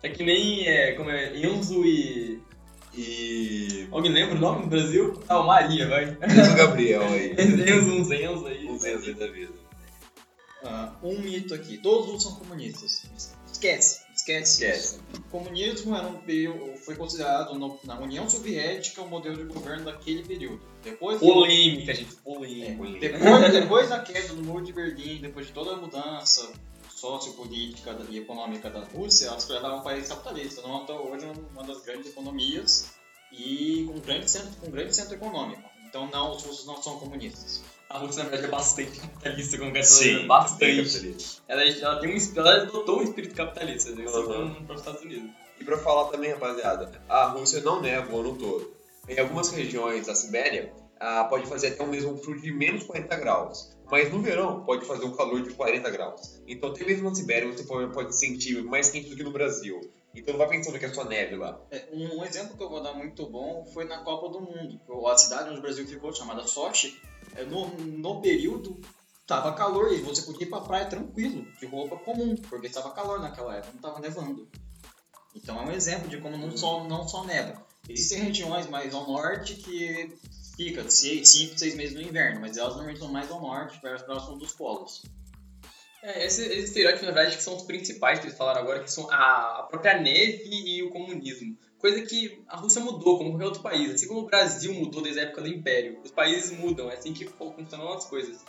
É 0.01 0.09
que 0.09 0.23
nem 0.23 0.67
é, 0.67 0.93
como 0.93 1.09
é, 1.09 1.35
Enzo 1.37 1.85
e. 1.85 2.39
E. 2.97 3.87
Alguém 3.91 4.11
lembra 4.11 4.35
o 4.35 4.39
nome 4.39 4.63
do 4.63 4.67
Brasil? 4.67 5.21
Ah, 5.27 5.39
o 5.39 5.47
Maria, 5.47 5.87
vai. 5.87 6.05
Enzo 6.23 6.55
Gabriel 6.55 7.01
aí. 7.03 7.31
Enzo, 7.39 7.91
uns 7.93 8.11
Enzo 8.11 8.47
aí. 8.47 8.69
Os 8.69 8.83
Enzo 8.85 9.13
da 9.15 9.27
vida. 9.27 9.53
Ah, 10.63 10.95
um 11.03 11.19
mito 11.19 11.53
aqui. 11.53 11.77
Todos 11.77 12.13
os 12.15 12.23
são 12.23 12.35
comunistas. 12.35 13.03
Esquece. 13.51 14.01
Esquece. 14.15 14.63
Esquece. 14.65 14.99
O 15.17 15.21
comunismo 15.29 15.95
era 15.95 16.07
um 16.07 16.17
período, 16.19 16.77
foi 16.77 16.95
considerado 16.95 17.53
no- 17.59 17.79
na 17.83 17.99
União 17.99 18.29
Soviética 18.29 19.01
o 19.01 19.07
modelo 19.09 19.35
de 19.37 19.53
governo 19.53 19.85
daquele 19.85 20.23
período. 20.23 20.61
Depois, 20.83 21.19
Polêmica, 21.19 21.93
gente. 21.93 22.13
É, 22.13 22.21
Polêmica. 22.23 22.99
depois, 22.99 23.51
depois 23.53 23.89
da 23.89 23.99
queda 23.99 24.33
do 24.33 24.43
Muro 24.43 24.63
de 24.65 24.71
Berlim, 24.73 25.19
depois 25.21 25.47
de 25.47 25.53
toda 25.53 25.71
a 25.73 25.77
mudança 25.77 26.49
sociopolítica 27.05 27.95
e 28.09 28.17
econômica 28.17 28.69
da 28.69 28.79
Rússia, 28.79 29.27
ela 29.27 29.39
se 29.39 29.47
tornava 29.47 29.75
um 29.75 29.81
país 29.81 30.07
capitalista. 30.07 30.61
Não 30.61 30.77
até 30.83 30.93
hoje 30.93 31.25
é 31.25 31.31
uma 31.51 31.63
das 31.63 31.81
grandes 31.83 32.11
economias 32.11 32.91
e 33.31 33.85
com 33.87 33.93
um 33.93 33.99
grande 33.99 34.29
centro, 34.29 34.49
com 34.59 34.67
um 34.67 34.71
grande 34.71 34.95
centro 34.95 35.13
econômico. 35.13 35.61
Então 35.87 36.07
não, 36.07 36.31
os 36.31 36.43
russos 36.43 36.65
não 36.65 36.81
são 36.81 36.97
comunistas. 36.99 37.63
A 37.89 37.99
Rússia, 37.99 38.23
na 38.23 38.29
verdade, 38.29 38.51
é 38.51 38.51
bastante 38.51 38.99
capitalista, 38.99 39.57
como 39.57 39.83
Sim, 39.83 40.27
bastante. 40.27 41.35
Ela, 41.47 41.63
ela, 41.63 41.99
tem 41.99 42.17
um, 42.17 42.31
ela 42.35 42.61
adotou 42.63 42.99
um 42.99 43.03
espírito 43.03 43.35
capitalista, 43.35 43.91
assim 43.91 44.01
Uhum. 44.01 44.65
para 44.65 44.73
os 44.75 44.81
Estados 44.81 45.01
Unidos. 45.01 45.29
E 45.59 45.63
pra 45.63 45.77
falar 45.77 46.11
também, 46.11 46.31
rapaziada, 46.31 47.01
a 47.07 47.25
Rússia 47.25 47.61
não 47.61 47.79
neva 47.81 48.13
o 48.13 48.19
ano 48.19 48.35
todo. 48.35 48.73
Em 49.07 49.19
algumas 49.19 49.49
regiões 49.51 50.07
da 50.07 50.15
Sibéria, 50.15 50.73
ah, 50.99 51.23
pode 51.25 51.45
fazer 51.45 51.67
até 51.67 51.83
um 51.83 51.87
mesmo 51.87 52.17
frio 52.17 52.41
de 52.41 52.51
menos 52.51 52.83
40 52.83 53.15
graus. 53.17 53.74
Mas 53.89 54.11
no 54.11 54.21
verão, 54.21 54.63
pode 54.63 54.85
fazer 54.85 55.05
um 55.05 55.15
calor 55.15 55.41
de 55.43 55.53
40 55.53 55.89
graus. 55.89 56.41
Então, 56.47 56.69
até 56.69 56.83
mesmo 56.83 57.09
na 57.09 57.15
Sibéria, 57.15 57.51
você 57.51 57.63
pode, 57.63 58.15
sentir 58.15 58.63
mais 58.63 58.89
quente 58.89 59.09
do 59.09 59.15
que 59.15 59.23
no 59.23 59.31
Brasil. 59.31 59.79
Então, 60.13 60.33
não 60.33 60.39
vai 60.39 60.49
pensando 60.49 60.79
que 60.79 60.85
é 60.85 60.93
só 60.93 61.03
neve 61.03 61.35
lá. 61.35 61.59
É, 61.69 61.87
Um, 61.91 62.19
um 62.19 62.25
exemplo 62.25 62.57
que 62.57 62.63
eu 62.63 62.69
vou 62.69 62.81
dar 62.81 62.93
muito 62.93 63.27
bom 63.27 63.65
foi 63.73 63.85
na 63.85 63.99
Copa 63.99 64.29
do 64.29 64.41
Mundo. 64.41 64.79
A 65.07 65.17
cidade 65.17 65.49
onde 65.49 65.59
o 65.59 65.61
Brasil 65.61 65.85
ficou, 65.85 66.13
chamada 66.13 66.47
Sochi, 66.47 66.99
é, 67.35 67.43
no, 67.43 67.67
no 67.67 68.21
período 68.21 68.79
tava 69.27 69.53
calor 69.53 69.91
e 69.91 70.01
você 70.01 70.21
podia 70.21 70.45
ir 70.45 70.49
pra 70.49 70.61
praia 70.61 70.85
tranquilo, 70.85 71.45
de 71.59 71.65
roupa 71.65 71.97
comum, 71.97 72.35
porque 72.35 72.67
estava 72.67 72.91
calor 72.91 73.19
naquela 73.19 73.55
época, 73.55 73.71
não 73.71 73.77
estava 73.79 73.99
nevando. 73.99 74.47
Então 75.35 75.59
é 75.59 75.65
um 75.65 75.71
exemplo 75.71 76.07
de 76.07 76.17
como 76.19 76.37
não 76.37 76.55
só, 76.55 76.83
não 76.85 77.07
só 77.07 77.23
neva. 77.25 77.61
Existem 77.89 78.19
regiões 78.19 78.67
mais 78.67 78.93
ao 78.93 79.05
norte 79.07 79.55
que 79.55 80.15
fica 80.55 80.89
5, 80.89 81.25
6 81.57 81.75
meses 81.75 81.95
no 81.95 82.01
inverno, 82.01 82.41
mas 82.41 82.57
elas 82.57 82.73
normalmente 82.73 82.99
são 82.99 83.11
mais 83.11 83.29
ao 83.29 83.41
norte, 83.41 83.79
próximo 83.79 84.37
dos 84.37 84.51
polos. 84.53 85.03
É, 86.01 86.25
esses, 86.25 86.45
esses 86.45 86.65
estereótipos, 86.65 87.07
na 87.07 87.13
verdade, 87.13 87.35
que 87.35 87.43
são 87.43 87.55
os 87.55 87.63
principais 87.63 88.19
que 88.19 88.27
eles 88.27 88.37
falaram 88.37 88.61
agora, 88.61 88.83
que 88.83 88.91
são 88.91 89.09
a, 89.09 89.59
a 89.59 89.63
própria 89.63 89.99
neve 89.99 90.49
e 90.49 90.83
o 90.83 90.91
comunismo. 90.91 91.57
Coisa 91.79 92.01
que 92.01 92.43
a 92.47 92.57
Rússia 92.57 92.79
mudou, 92.79 93.17
como 93.17 93.31
qualquer 93.31 93.45
outro 93.45 93.61
país. 93.61 93.91
Assim 93.91 94.07
como 94.07 94.21
o 94.21 94.25
Brasil 94.25 94.73
mudou 94.73 95.01
desde 95.01 95.21
a 95.21 95.23
época 95.23 95.41
do 95.41 95.47
Império. 95.47 95.99
Os 96.03 96.11
países 96.11 96.51
mudam, 96.51 96.91
é 96.91 96.95
assim 96.95 97.11
que 97.11 97.25
funcionam 97.25 97.91
as 97.91 98.05
coisas. 98.05 98.43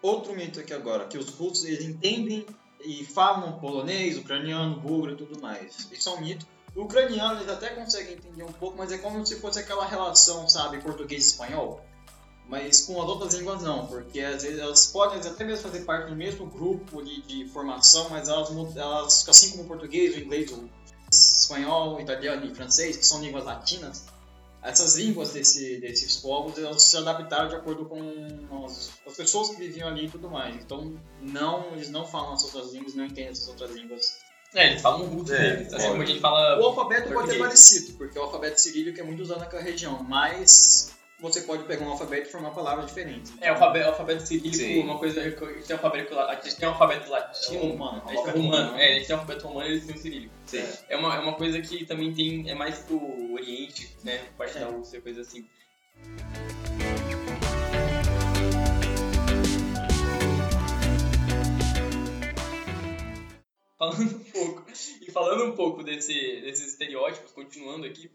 Outro 0.00 0.34
mito 0.36 0.60
aqui 0.60 0.72
agora, 0.72 1.06
que 1.06 1.18
os 1.18 1.30
russos 1.30 1.64
eles 1.64 1.84
entendem 1.84 2.46
e 2.84 3.04
falam 3.04 3.58
polonês, 3.58 4.16
ucraniano, 4.16 4.80
búlgaro 4.80 5.14
e 5.14 5.16
tudo 5.16 5.40
mais. 5.40 5.90
Isso 5.90 6.08
é 6.08 6.12
um 6.12 6.20
mito. 6.20 6.46
O 6.76 6.82
ucraniano 6.82 7.40
eles 7.40 7.48
até 7.48 7.70
conseguem 7.70 8.14
entender 8.14 8.44
um 8.44 8.52
pouco, 8.52 8.76
mas 8.76 8.92
é 8.92 8.98
como 8.98 9.24
se 9.24 9.40
fosse 9.40 9.58
aquela 9.58 9.86
relação, 9.86 10.46
sabe, 10.46 10.78
português 10.82 11.24
e 11.24 11.30
espanhol. 11.30 11.80
Mas 12.48 12.82
com 12.82 13.02
as 13.02 13.08
outras 13.08 13.34
línguas 13.34 13.62
não, 13.62 13.86
porque 13.86 14.20
às 14.20 14.42
vezes 14.42 14.60
elas 14.60 14.86
podem 14.86 15.18
até 15.18 15.42
mesmo 15.42 15.68
fazer 15.68 15.84
parte 15.84 16.10
do 16.10 16.14
mesmo 16.14 16.46
grupo 16.46 17.02
de, 17.02 17.22
de 17.22 17.48
formação, 17.48 18.08
mas 18.10 18.28
elas, 18.28 18.50
elas, 18.76 19.28
assim 19.28 19.50
como 19.52 19.64
o 19.64 19.66
português, 19.66 20.14
o 20.14 20.20
inglês, 20.20 20.52
o 20.52 20.68
espanhol, 21.10 21.96
o 21.96 22.00
italiano 22.00 22.44
e 22.44 22.54
francês, 22.54 22.96
que 22.96 23.06
são 23.06 23.20
línguas 23.20 23.44
latinas, 23.44 24.04
essas 24.62 24.96
línguas 24.96 25.30
desse, 25.30 25.78
desses 25.78 26.16
povos 26.16 26.58
elas 26.58 26.82
se 26.82 26.96
adaptaram 26.96 27.48
de 27.48 27.54
acordo 27.54 27.86
com 27.86 28.64
as, 28.64 28.90
as 29.06 29.16
pessoas 29.16 29.50
que 29.50 29.56
viviam 29.56 29.88
ali 29.88 30.06
e 30.06 30.10
tudo 30.10 30.28
mais. 30.28 30.56
Então, 30.56 31.00
não, 31.20 31.72
eles 31.72 31.88
não 31.88 32.04
falam 32.04 32.32
as 32.32 32.44
outras 32.44 32.72
línguas, 32.72 32.94
não 32.94 33.04
entendem 33.04 33.28
essas 33.28 33.48
outras 33.48 33.70
línguas. 33.70 34.25
É, 34.54 34.68
eles 34.68 34.80
falam 34.82 35.06
russo 35.06 35.34
É, 35.34 35.56
deles, 35.56 35.72
assim 35.74 35.88
como 35.88 36.02
a 36.02 36.06
gente 36.06 36.20
fala. 36.20 36.58
O 36.60 36.64
alfabeto 36.66 37.02
pode 37.02 37.08
ser 37.08 37.14
português. 37.14 37.38
parecido, 37.40 37.98
porque 37.98 38.18
o 38.18 38.22
alfabeto 38.22 38.60
cirílico 38.60 39.00
é 39.00 39.02
muito 39.02 39.22
usado 39.22 39.40
naquela 39.40 39.62
região, 39.62 40.02
mas 40.02 40.94
você 41.20 41.40
pode 41.42 41.64
pegar 41.64 41.84
um 41.84 41.90
alfabeto 41.90 42.28
e 42.28 42.32
formar 42.32 42.50
palavras 42.50 42.86
diferentes. 42.86 43.32
É, 43.40 43.50
o 43.50 43.54
alfabeto, 43.54 44.26
cirílico, 44.26 44.54
Sim. 44.56 44.80
uma 44.82 44.98
coisa. 44.98 45.20
A 45.20 45.24
gente 45.24 45.36
tem 45.66 45.76
o 45.76 45.78
alfabeto, 45.78 46.18
a 46.18 46.34
gente 46.36 46.56
tem 46.56 46.68
o 46.68 46.72
alfabeto 46.72 47.10
latino. 47.10 47.60
romano, 47.60 48.02
A 48.06 48.10
gente 48.12 48.24
tem 48.24 48.42
romano, 48.42 48.76
é, 48.78 48.90
a 48.90 48.94
gente 48.94 49.06
tem 49.06 49.16
o 49.16 49.18
alfabeto 49.18 49.46
romano 49.48 49.66
e 49.68 49.72
eles 49.72 49.86
têm 49.86 49.94
o 49.94 49.98
cirílico. 49.98 50.34
Sim. 50.46 50.64
É 50.88 50.96
uma, 50.96 51.14
é 51.16 51.18
uma 51.18 51.32
coisa 51.34 51.60
que 51.60 51.84
também 51.84 52.12
tem. 52.14 52.48
É 52.50 52.54
mais 52.54 52.78
pro 52.80 53.32
Oriente, 53.32 53.94
né? 54.04 54.20
Parte 54.38 54.56
É. 54.56 54.60
da 54.60 54.66
Rússia, 54.66 55.00
coisa 55.00 55.20
assim. 55.22 55.44
Falando 63.78 64.16
um 64.16 64.24
pouco, 64.24 64.64
e 65.02 65.10
falando 65.10 65.44
um 65.44 65.52
pouco 65.52 65.82
desse, 65.82 66.14
desses 66.40 66.68
estereótipos, 66.68 67.30
continuando 67.32 67.86
aqui, 67.86 68.10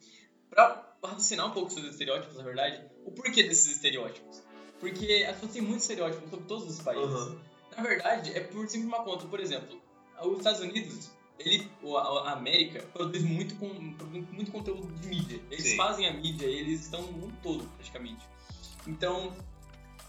pra 0.49 0.95
raciocinar 1.03 1.47
um 1.47 1.51
pouco 1.51 1.69
sobre 1.69 1.87
os 1.87 1.93
estereótipos, 1.93 2.35
na 2.35 2.43
verdade, 2.43 2.83
o 3.05 3.11
porquê 3.11 3.43
desses 3.43 3.71
estereótipos. 3.71 4.41
Porque 4.79 5.25
as 5.27 5.35
pessoas 5.35 5.53
têm 5.53 5.61
muitos 5.61 5.83
estereótipos 5.83 6.29
sobre 6.29 6.45
todos 6.45 6.67
os 6.67 6.81
países. 6.81 7.13
Uhum. 7.13 7.39
Na 7.77 7.83
verdade, 7.83 8.31
é 8.33 8.39
por 8.39 8.67
simples 8.67 8.87
uma 8.87 9.03
conta. 9.03 9.27
Por 9.27 9.39
exemplo, 9.39 9.79
os 10.23 10.39
Estados 10.39 10.61
Unidos, 10.61 11.11
ele, 11.37 11.69
a 11.95 12.31
América, 12.31 12.81
produz 12.91 13.23
muito, 13.23 13.55
com, 13.55 13.67
muito 13.67 14.51
conteúdo 14.51 14.91
de 14.99 15.07
mídia. 15.07 15.39
Eles 15.51 15.69
Sim. 15.69 15.77
fazem 15.77 16.07
a 16.07 16.13
mídia, 16.13 16.47
eles 16.47 16.81
estão 16.81 17.03
no 17.03 17.11
mundo 17.11 17.37
todo, 17.43 17.63
praticamente. 17.75 18.27
Então, 18.87 19.31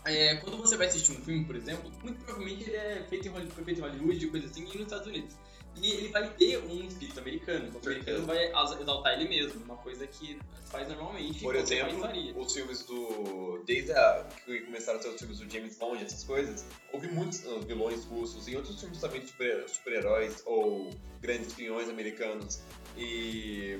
é, 0.04 0.36
quando 0.36 0.56
você 0.56 0.76
vai 0.76 0.86
assistir 0.88 1.12
um 1.12 1.22
filme, 1.24 1.44
por 1.44 1.56
exemplo, 1.56 1.90
muito 2.02 2.24
provavelmente 2.24 2.64
ele 2.68 2.76
é 2.76 3.04
feito 3.08 3.28
em 3.28 3.30
Hollywood, 3.30 3.54
foi 3.54 3.64
feito 3.64 3.78
em 3.78 3.82
Hollywood, 3.82 4.26
coisa 4.28 4.46
assim, 4.46 4.60
e 4.62 4.64
nos 4.66 4.80
Estados 4.82 5.06
Unidos. 5.06 5.36
E 5.74 5.90
ele 5.90 6.08
vai 6.08 6.28
ter 6.34 6.58
um 6.58 6.84
espírito 6.86 7.18
americano. 7.18 7.72
O 7.74 7.78
americano 7.88 8.26
vai 8.26 8.44
exa- 8.48 8.78
exaltar 8.78 9.14
ele 9.14 9.26
mesmo, 9.26 9.64
uma 9.64 9.76
coisa 9.78 10.06
que 10.06 10.38
faz 10.66 10.86
normalmente. 10.86 11.40
Por 11.40 11.56
exemplo, 11.56 11.98
os 12.36 12.52
filmes 12.52 12.82
do. 12.82 13.62
Desde 13.64 13.90
a, 13.92 14.26
que 14.44 14.60
começaram 14.60 14.98
a 14.98 15.02
ser 15.02 15.08
os 15.08 15.18
filmes 15.18 15.38
do 15.38 15.50
James 15.50 15.78
Bond, 15.78 16.04
essas 16.04 16.24
coisas, 16.24 16.66
houve 16.92 17.08
muitos 17.08 17.46
ah, 17.46 17.58
vilões 17.66 18.04
russos 18.04 18.46
e 18.48 18.54
outros 18.56 18.78
filmes 18.80 19.00
também 19.00 19.22
de 19.22 19.28
super- 19.28 19.66
super-heróis 19.66 20.42
ou 20.44 20.90
grandes 21.22 21.46
espiões 21.46 21.88
americanos. 21.88 22.60
E 22.98 23.78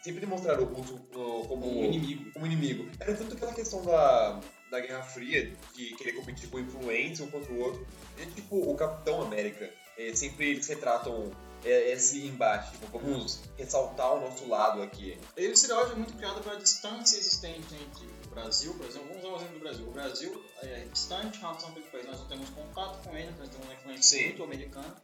sempre 0.00 0.20
demonstraram 0.20 0.62
o 0.62 0.66
russo 0.66 0.94
ah, 1.10 1.12
como, 1.12 1.46
Como 1.48 1.80
um 1.80 1.84
inimigo. 1.84 2.30
como 2.32 2.46
inimigo. 2.46 2.88
Era 2.98 3.14
tanto 3.14 3.34
aquela 3.34 3.52
questão 3.52 3.84
da, 3.84 4.40
da 4.74 4.80
Guerra 4.80 5.02
Fria, 5.02 5.52
de 5.74 5.94
querer 5.94 6.12
competir 6.12 6.50
com 6.50 6.58
influência 6.58 7.24
um 7.24 7.30
contra 7.30 7.52
o 7.52 7.60
outro. 7.60 7.86
É 8.18 8.26
tipo 8.26 8.70
o 8.70 8.74
Capitão 8.76 9.22
América. 9.22 9.72
É, 9.96 10.12
sempre 10.14 10.50
eles 10.50 10.66
retratam 10.66 11.30
é, 11.64 11.92
esse 11.92 12.26
embate. 12.26 12.72
Tipo, 12.72 12.98
vamos 12.98 13.40
ressaltar 13.56 14.14
o 14.14 14.20
nosso 14.20 14.48
lado 14.48 14.82
aqui. 14.82 15.16
Ele 15.36 15.52
estereótipo 15.52 15.92
é 15.92 15.96
muito 15.96 16.14
criado 16.14 16.42
pela 16.42 16.56
distância 16.56 17.16
existente 17.16 17.74
entre 17.74 18.06
o 18.26 18.30
Brasil, 18.30 18.74
por 18.74 18.86
exemplo, 18.86 19.08
vamos 19.08 19.22
usar 19.22 19.32
o 19.32 19.36
exemplo 19.36 19.54
do 19.54 19.60
Brasil. 19.60 19.86
O 19.86 19.92
Brasil 19.92 20.44
é 20.62 20.86
distante 20.92 21.38
em 21.38 21.40
relação 21.40 21.68
àquele 21.70 21.86
país, 21.86 22.06
nós 22.06 22.18
não 22.18 22.26
temos 22.26 22.50
contato 22.50 23.04
com 23.04 23.16
ele, 23.16 23.30
nós 23.38 23.48
temos 23.48 23.66
uma 23.66 23.74
influência 23.74 24.18
Sim. 24.18 24.24
muito 24.26 24.44
americana, 24.44 24.96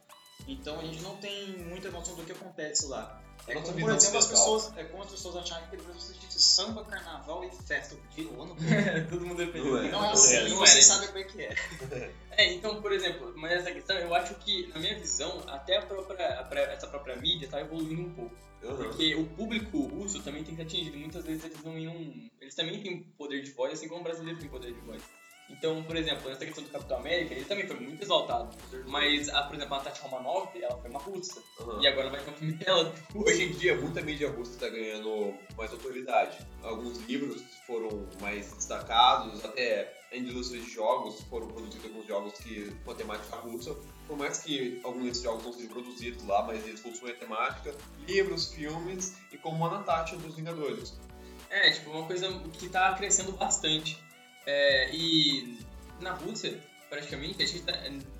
então 0.47 0.79
a 0.79 0.83
gente 0.83 1.01
não 1.01 1.15
tem 1.17 1.57
muita 1.59 1.89
noção 1.91 2.15
do 2.15 2.23
que 2.23 2.31
acontece 2.31 2.87
lá. 2.87 3.21
É 3.47 3.55
como, 3.55 3.73
por 3.73 3.89
exemplo, 3.91 4.19
as 4.19 4.27
pessoas, 4.27 4.71
é 4.77 4.83
como 4.83 5.01
as 5.03 5.09
pessoas 5.09 5.35
acharem 5.37 5.67
que 5.69 5.75
o 5.75 5.81
Brasil 5.83 5.99
assistisse 5.99 6.39
samba, 6.39 6.85
carnaval 6.85 7.43
e 7.43 7.49
festa 7.65 7.95
o 7.95 8.41
ano 8.41 8.55
todo. 8.55 8.61
Todo 9.09 9.25
mundo 9.25 9.37
depende. 9.37 9.67
Não 9.67 9.77
é. 9.77 9.81
Não 9.81 9.87
é 9.87 9.91
Não 9.91 10.11
assim, 10.11 10.35
é, 10.35 10.49
não 10.49 10.57
você 10.57 10.77
é. 10.77 10.81
sabe 10.81 11.07
como 11.07 11.17
é 11.19 11.23
que 11.23 11.41
é. 11.41 11.55
É, 12.37 12.53
então, 12.53 12.81
por 12.81 12.91
exemplo, 12.91 13.33
mas 13.35 13.51
essa 13.51 13.71
questão, 13.71 13.97
eu 13.97 14.13
acho 14.13 14.35
que, 14.35 14.67
na 14.67 14.79
minha 14.79 14.97
visão, 14.97 15.43
até 15.47 15.77
a 15.77 15.81
própria, 15.85 16.39
a 16.39 16.43
pré- 16.43 16.71
essa 16.73 16.87
própria 16.87 17.15
mídia 17.15 17.47
tá 17.49 17.59
evoluindo 17.59 18.01
um 18.03 18.13
pouco. 18.13 18.35
Uhum. 18.63 18.75
Porque 18.77 19.15
o 19.15 19.25
público 19.25 19.79
russo 19.87 20.21
também 20.21 20.43
tem 20.43 20.55
que 20.55 20.61
ser 20.61 20.67
atingido. 20.67 20.97
Muitas 20.97 21.25
vezes 21.25 21.43
eles 21.45 21.63
não 21.63 21.77
iam. 21.77 21.93
Eles 22.39 22.53
também 22.53 22.81
têm 22.81 23.01
poder 23.17 23.41
de 23.41 23.51
voz, 23.51 23.73
assim 23.73 23.87
como 23.87 24.01
o 24.01 24.03
brasileiro 24.03 24.39
tem 24.39 24.49
poder 24.49 24.71
de 24.71 24.79
voz. 24.81 25.01
Então, 25.49 25.83
por 25.83 25.95
exemplo, 25.95 26.29
nessa 26.29 26.45
questão 26.45 26.63
do 26.63 26.69
Capitão 26.69 26.97
América, 26.97 27.33
ele 27.33 27.45
também 27.45 27.67
foi 27.67 27.79
muito 27.79 28.01
exaltado. 28.01 28.55
Mas, 28.87 29.29
a, 29.29 29.43
por 29.43 29.55
exemplo, 29.55 29.75
a 29.75 29.77
Natasha 29.77 30.07
Romanoff, 30.07 30.61
ela 30.61 30.77
foi 30.77 30.89
uma 30.89 30.99
russa. 30.99 31.41
Uhum. 31.59 31.81
E 31.81 31.87
agora 31.87 32.09
vai 32.09 32.23
ter 32.23 32.31
um 32.31 32.33
filme 32.35 32.53
dela. 32.53 32.93
Hoje 33.13 33.43
em 33.43 33.51
dia, 33.51 33.75
muita 33.79 34.01
mídia 34.01 34.29
russa 34.29 34.53
está 34.53 34.69
ganhando 34.69 35.33
mais 35.57 35.71
autoridade. 35.71 36.37
Alguns 36.63 36.99
livros 36.99 37.43
foram 37.67 38.07
mais 38.21 38.53
destacados, 38.53 39.43
até 39.43 40.01
a 40.11 40.17
indústria 40.17 40.61
de 40.61 40.69
jogos 40.69 41.21
foram 41.29 41.47
produzidos 41.47 41.85
alguns 41.85 42.05
jogos 42.05 42.33
que 42.33 42.71
com 42.83 42.91
a 42.91 42.95
temática 42.95 43.35
russa. 43.37 43.75
Por 44.07 44.17
mais 44.17 44.39
que 44.39 44.79
alguns 44.83 45.05
desses 45.05 45.23
jogos 45.23 45.45
não 45.45 45.53
sejam 45.53 45.69
produzidos 45.69 46.25
lá, 46.25 46.43
mas 46.43 46.65
eles 46.65 46.81
possuem 46.81 47.13
a 47.13 47.15
temática, 47.15 47.73
livros, 48.07 48.53
filmes 48.53 49.15
e 49.31 49.37
como 49.37 49.65
a 49.65 49.69
Natasha 49.69 50.17
dos 50.17 50.35
Vingadores. 50.35 50.99
É, 51.49 51.69
tipo, 51.71 51.91
uma 51.91 52.05
coisa 52.05 52.27
que 52.53 52.69
tá 52.69 52.93
crescendo 52.93 53.33
bastante. 53.33 54.01
É, 54.45 54.89
e 54.93 55.59
na 55.99 56.13
Rússia, 56.13 56.59
praticamente, 56.89 57.41
a 57.43 57.45
gente 57.45 57.63
tá, 57.63 57.73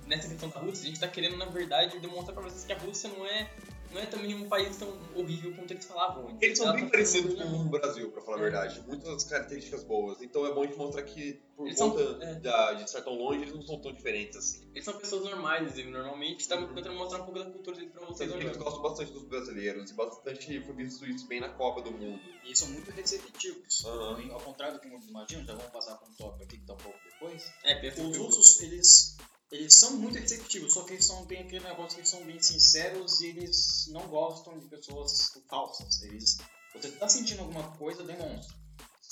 nessa 0.06 0.28
questão 0.28 0.50
da 0.50 0.60
Rússia, 0.60 0.84
a 0.84 0.88
gente 0.88 1.00
tá 1.00 1.08
querendo, 1.08 1.38
na 1.38 1.46
verdade, 1.46 2.00
demonstrar 2.00 2.34
pra 2.34 2.44
vocês 2.44 2.64
que 2.64 2.74
a 2.74 2.78
Rússia 2.78 3.10
não 3.10 3.26
é, 3.26 3.50
não 3.94 4.02
é 4.02 4.06
também 4.06 4.34
um 4.36 4.48
país 4.50 4.78
tão 4.78 4.90
horrível 5.16 5.54
quanto 5.56 5.72
eles 5.72 5.86
falavam. 5.86 6.28
antes. 6.28 6.42
Eles 6.42 6.58
são 6.58 6.68
Ela 6.68 6.76
bem 6.76 6.86
tá 6.86 6.92
parecidos 6.92 7.36
com 7.36 7.44
o 7.44 7.64
Brasil, 7.70 8.12
pra 8.12 8.22
falar 8.22 8.38
a 8.38 8.40
É. 8.40 8.44
verdade. 8.44 8.82
Muitas 8.88 9.24
características 9.26 9.84
boas. 9.84 10.22
Então 10.22 10.46
é 10.46 10.54
bom 10.54 10.62
a 10.64 10.66
gente 10.66 10.78
mostrar 10.78 11.04
que, 11.04 11.42
por 11.56 11.66
Eles 11.68 11.78
são- 11.78 11.92
conta 11.92 12.24
é. 12.26 12.36
da- 12.36 12.74
de 12.74 12.84
estar 12.84 13.02
tão 13.02 13.14
longe, 13.16 13.42
eles 13.44 13.54
não 13.54 13.62
são 13.62 13.80
tão 13.80 13.94
diferentes 13.94 14.38
assim. 14.38 14.68
Eles 14.74 14.84
são 14.86 14.94
pessoas 14.96 15.24
normais, 15.24 15.78
e 15.78 15.84
normalmente 15.84 16.48
tá 16.48 16.58
tentando 16.58 16.94
mostrar 16.96 17.22
um 17.22 17.26
pouco 17.26 17.40
da 17.40 17.46
cultura 17.52 17.76
deles 17.78 17.92
pra 17.92 18.06
vocês. 18.06 18.32
Eles 18.32 18.46
olhando. 18.46 18.58
gostam 18.64 18.82
bastante 18.82 19.12
dos 19.14 19.24
brasileiros 19.26 19.92
e 19.92 19.94
bastante 19.94 20.62
foi 20.62 20.76
visto 20.76 21.06
isso 21.06 21.28
bem 21.28 21.40
na 21.40 21.50
Copa 21.50 21.82
do 21.82 21.92
Mundo. 21.92 22.22
E 22.46 22.56
são 22.56 22.70
muito 22.70 22.90
receptivos. 22.92 23.84
Aham. 23.86 24.32
Ao 24.32 24.40
contrário 24.40 24.76
do 24.76 24.82
que 24.82 24.88
muitos 24.88 25.08
imaginam, 25.10 25.44
já 25.46 25.54
vamos 25.56 25.72
passar 25.72 25.96
para 25.98 26.08
um 26.10 26.14
tópico 26.14 26.44
aqui 26.44 26.58
que 26.58 26.66
tá 26.66 26.74
um 26.74 26.78
pouco 26.78 26.98
depois. 27.12 27.52
É, 27.64 27.76
pensa 27.76 28.02
Os 28.02 28.18
russos, 28.18 28.62
eles, 28.62 29.18
eles 29.52 29.76
são 29.76 29.98
muito 29.98 30.18
receptivos, 30.18 30.74
só 30.74 30.84
que 30.84 30.94
eles 30.94 31.06
são, 31.06 31.26
tem 31.26 31.40
aquele 31.40 31.66
negócio 31.66 31.96
que 31.96 32.02
eles 32.02 32.10
são 32.10 32.24
bem 32.24 32.42
sinceros 32.42 33.20
e 33.20 33.28
eles 33.28 33.88
não 33.90 34.08
gostam 34.08 34.58
de 34.58 34.66
pessoas 34.68 35.32
falsas. 35.50 36.02
Eles, 36.04 36.38
você 36.74 36.92
tá 36.92 37.10
sentindo 37.10 37.42
alguma 37.42 37.76
coisa, 37.76 38.04
demonstra. 38.04 38.56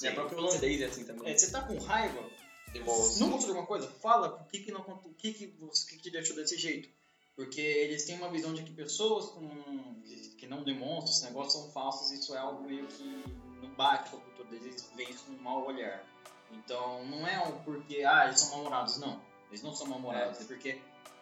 É, 0.01 0.11
próprio 0.11 0.37
holandês 0.37 0.81
é 0.81 0.85
assim 0.85 1.03
também. 1.03 1.29
É, 1.29 1.37
você 1.37 1.51
tá 1.51 1.61
com 1.63 1.77
raiva, 1.77 2.25
Demonstra. 2.71 3.19
não 3.19 3.31
gostou 3.31 3.51
de 3.51 3.57
alguma 3.57 3.67
coisa, 3.67 3.89
fala 3.99 4.29
por 4.29 4.47
que 4.47 4.59
que, 4.59 4.71
não, 4.71 4.79
o 4.81 5.13
que, 5.13 5.33
que, 5.33 5.47
você, 5.59 5.83
o 5.83 5.87
que, 5.89 5.95
que 5.97 6.03
te 6.03 6.11
deixou 6.11 6.35
desse 6.37 6.57
jeito. 6.57 6.89
Porque 7.35 7.59
eles 7.59 8.05
têm 8.05 8.17
uma 8.17 8.29
visão 8.29 8.53
de 8.53 8.63
que 8.63 8.71
pessoas 8.71 9.27
com, 9.27 10.01
que 10.37 10.47
não 10.47 10.63
demonstram 10.63 11.11
esse 11.11 11.23
negócio 11.25 11.59
são 11.59 11.71
falsas, 11.71 12.11
isso 12.11 12.33
é 12.33 12.37
algo 12.37 12.63
meio 12.63 12.85
que 12.87 13.23
não 13.61 13.73
bate 13.75 14.09
com 14.09 14.17
a 14.17 14.21
cultura 14.21 14.49
deles, 14.49 14.65
eles 14.65 14.89
veem 14.95 15.09
isso 15.09 15.23
com 15.25 15.33
um 15.33 15.41
mau 15.41 15.65
olhar. 15.65 16.05
Então, 16.51 17.05
não 17.05 17.27
é 17.27 17.39
um 17.47 17.61
porque, 17.63 18.03
ah, 18.03 18.25
eles 18.25 18.39
são 18.39 18.51
mal-humorados, 18.51 18.97
não. 18.97 19.21
Eles 19.49 19.61
não 19.63 19.73
são 19.73 19.87
mal-humorados, 19.87 20.41
é. 20.41 20.43
porque 20.43 20.77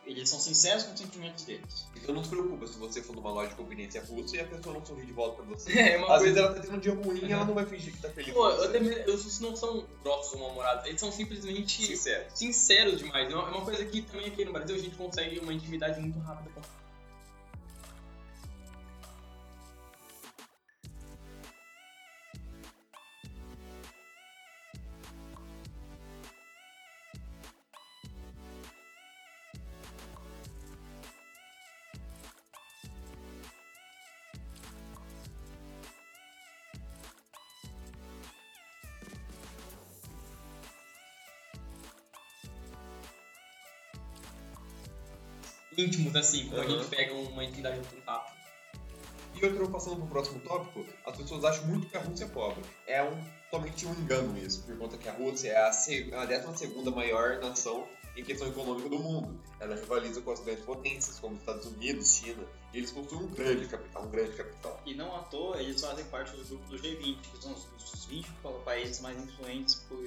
eles 0.06 0.30
são 0.30 0.40
sinceros 0.40 0.84
com 0.84 0.94
os 0.94 1.00
sentimentos 1.00 1.44
deles. 1.44 1.86
Então 1.96 2.16
não 2.16 2.24
se 2.24 2.30
preocupa 2.30 2.66
se 2.66 2.78
você 2.78 3.02
for 3.02 3.14
numa 3.16 3.30
loja 3.30 3.50
de 3.50 3.56
conveniência 3.56 4.02
russa 4.06 4.38
e 4.38 4.40
a 4.40 4.46
pessoa 4.46 4.74
não 4.76 4.86
sorri 4.86 5.06
de 5.06 5.12
volta 5.12 5.42
pra 5.44 5.46
você. 5.54 5.72
É, 5.78 5.98
uma 5.98 6.06
Às 6.08 6.20
coisa. 6.20 6.24
vezes 6.24 6.38
ela 6.38 6.54
tá 6.54 6.62
tendo 6.62 6.76
um 6.76 6.80
dia 6.80 6.94
ruim 6.94 7.20
e 7.26 7.32
ela 7.32 7.44
não 7.46 7.54
vai 7.54 7.66
fingir 7.66 7.94
que 7.94 8.02
tá 8.02 8.10
feliz. 8.10 8.34
Pô, 8.34 8.50
eu 8.50 8.72
também- 8.72 9.04
os 9.06 9.24
russos 9.24 9.40
não 9.42 9.56
são 9.56 9.86
grossos 10.04 10.34
ou 10.34 10.40
mal-humorados, 10.40 10.86
eles 10.86 11.00
são 11.00 11.12
simplesmente 11.12 11.86
Sincero. 11.86 12.26
sinceros 12.34 13.00
demais. 13.00 13.30
É 13.30 13.36
uma 13.36 13.48
é 13.50 13.52
uma 13.52 13.66
coisa 13.66 13.84
que 13.86 14.02
também 14.02 14.28
aqui 14.28 14.46
no 14.46 14.54
Brasil 14.54 14.76
a 14.76 14.80
gente 14.80 14.96
consegue 14.96 15.40
uma 15.40 15.54
intimidade 15.54 16.00
muito 16.00 16.20
rápida 16.20 16.50
com 16.52 16.62
íntimos 45.78 46.16
assim, 46.16 46.48
quando 46.50 46.62
a 46.62 46.64
Aham. 46.66 46.78
gente 46.80 46.88
pega 46.90 47.14
uma 47.14 47.44
intimidade 47.44 47.78
muito 47.78 48.04
rápida. 48.06 48.38
E 49.36 49.46
outro, 49.46 49.70
passando 49.70 49.98
pro 49.98 50.08
próximo 50.08 50.40
tópico, 50.40 50.84
as 51.06 51.16
pessoas 51.16 51.44
acham 51.46 51.68
muito 51.68 51.88
que 51.88 51.96
a 51.96 52.02
Rússia 52.02 52.26
é 52.26 52.28
pobre. 52.28 52.64
É 52.88 53.04
um, 53.04 53.24
totalmente 53.52 53.86
um 53.86 53.94
engano 53.94 54.36
isso, 54.38 54.64
por 54.64 54.76
conta 54.78 54.98
que 54.98 55.08
a 55.08 55.14
Rússia 55.14 55.50
é 55.50 55.58
a, 55.58 55.68
a 56.22 56.26
12 56.26 56.68
maior 56.90 57.40
nação 57.40 57.88
em 58.16 58.24
questão 58.24 58.48
econômica 58.48 58.90
do 58.90 58.98
mundo. 58.98 59.40
Ela 59.60 59.76
rivaliza 59.76 60.22
com 60.22 60.32
as 60.32 60.40
grandes 60.40 60.66
potências, 60.66 61.20
como 61.20 61.36
Estados 61.36 61.68
Unidos, 61.68 62.16
China, 62.16 62.44
e 62.74 62.78
eles 62.80 62.90
possuem 62.90 63.22
um 63.26 63.28
grande 63.28 63.68
capital, 63.68 64.06
um 64.06 64.10
grande 64.10 64.32
capital. 64.36 64.82
E 64.88 64.96
não 64.96 65.16
à 65.16 65.20
toa, 65.20 65.62
eles 65.62 65.80
fazem 65.80 66.04
parte 66.06 66.36
do 66.36 66.44
grupo 66.44 66.68
do 66.70 66.78
G20, 66.80 67.18
que 67.22 67.38
são 67.44 67.54
os, 67.54 67.68
os 67.94 68.06
20 68.06 68.28
países 68.66 69.00
mais 69.02 69.20
influentes, 69.24 69.76
por- 69.88 70.04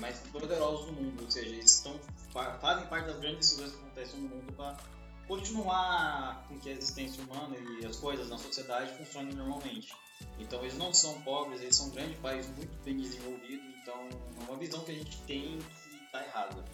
mais 0.00 0.16
poderosos 0.32 0.86
do 0.86 0.92
mundo. 0.92 1.22
Ou 1.24 1.30
seja, 1.30 1.48
eles 1.50 1.74
estão, 1.76 2.00
fa- 2.32 2.54
fazem 2.58 2.86
parte 2.86 3.08
das 3.08 3.18
grandes 3.20 3.40
decisões 3.50 3.72
que 3.72 3.76
acontecem 3.82 4.20
no 4.20 4.28
mundo 4.30 4.50
para 4.54 4.78
continuar 5.26 6.44
com 6.48 6.58
que 6.58 6.68
a 6.68 6.72
existência 6.72 7.22
humana 7.22 7.56
e 7.80 7.86
as 7.86 7.96
coisas 7.96 8.28
na 8.28 8.38
sociedade 8.38 8.96
funcionem 8.96 9.34
normalmente. 9.34 9.92
Então 10.38 10.60
eles 10.60 10.76
não 10.76 10.92
são 10.92 11.20
pobres, 11.22 11.60
eles 11.60 11.76
são 11.76 11.86
um 11.86 11.90
grande 11.90 12.14
país 12.16 12.46
muito 12.56 12.76
bem 12.84 12.96
desenvolvido, 12.96 13.62
então 13.82 14.08
é 14.40 14.44
uma 14.50 14.56
visão 14.56 14.80
que 14.84 14.90
a 14.92 14.94
gente 14.94 15.16
tem 15.22 15.58
que 15.58 16.04
está 16.04 16.22
errada. 16.24 16.64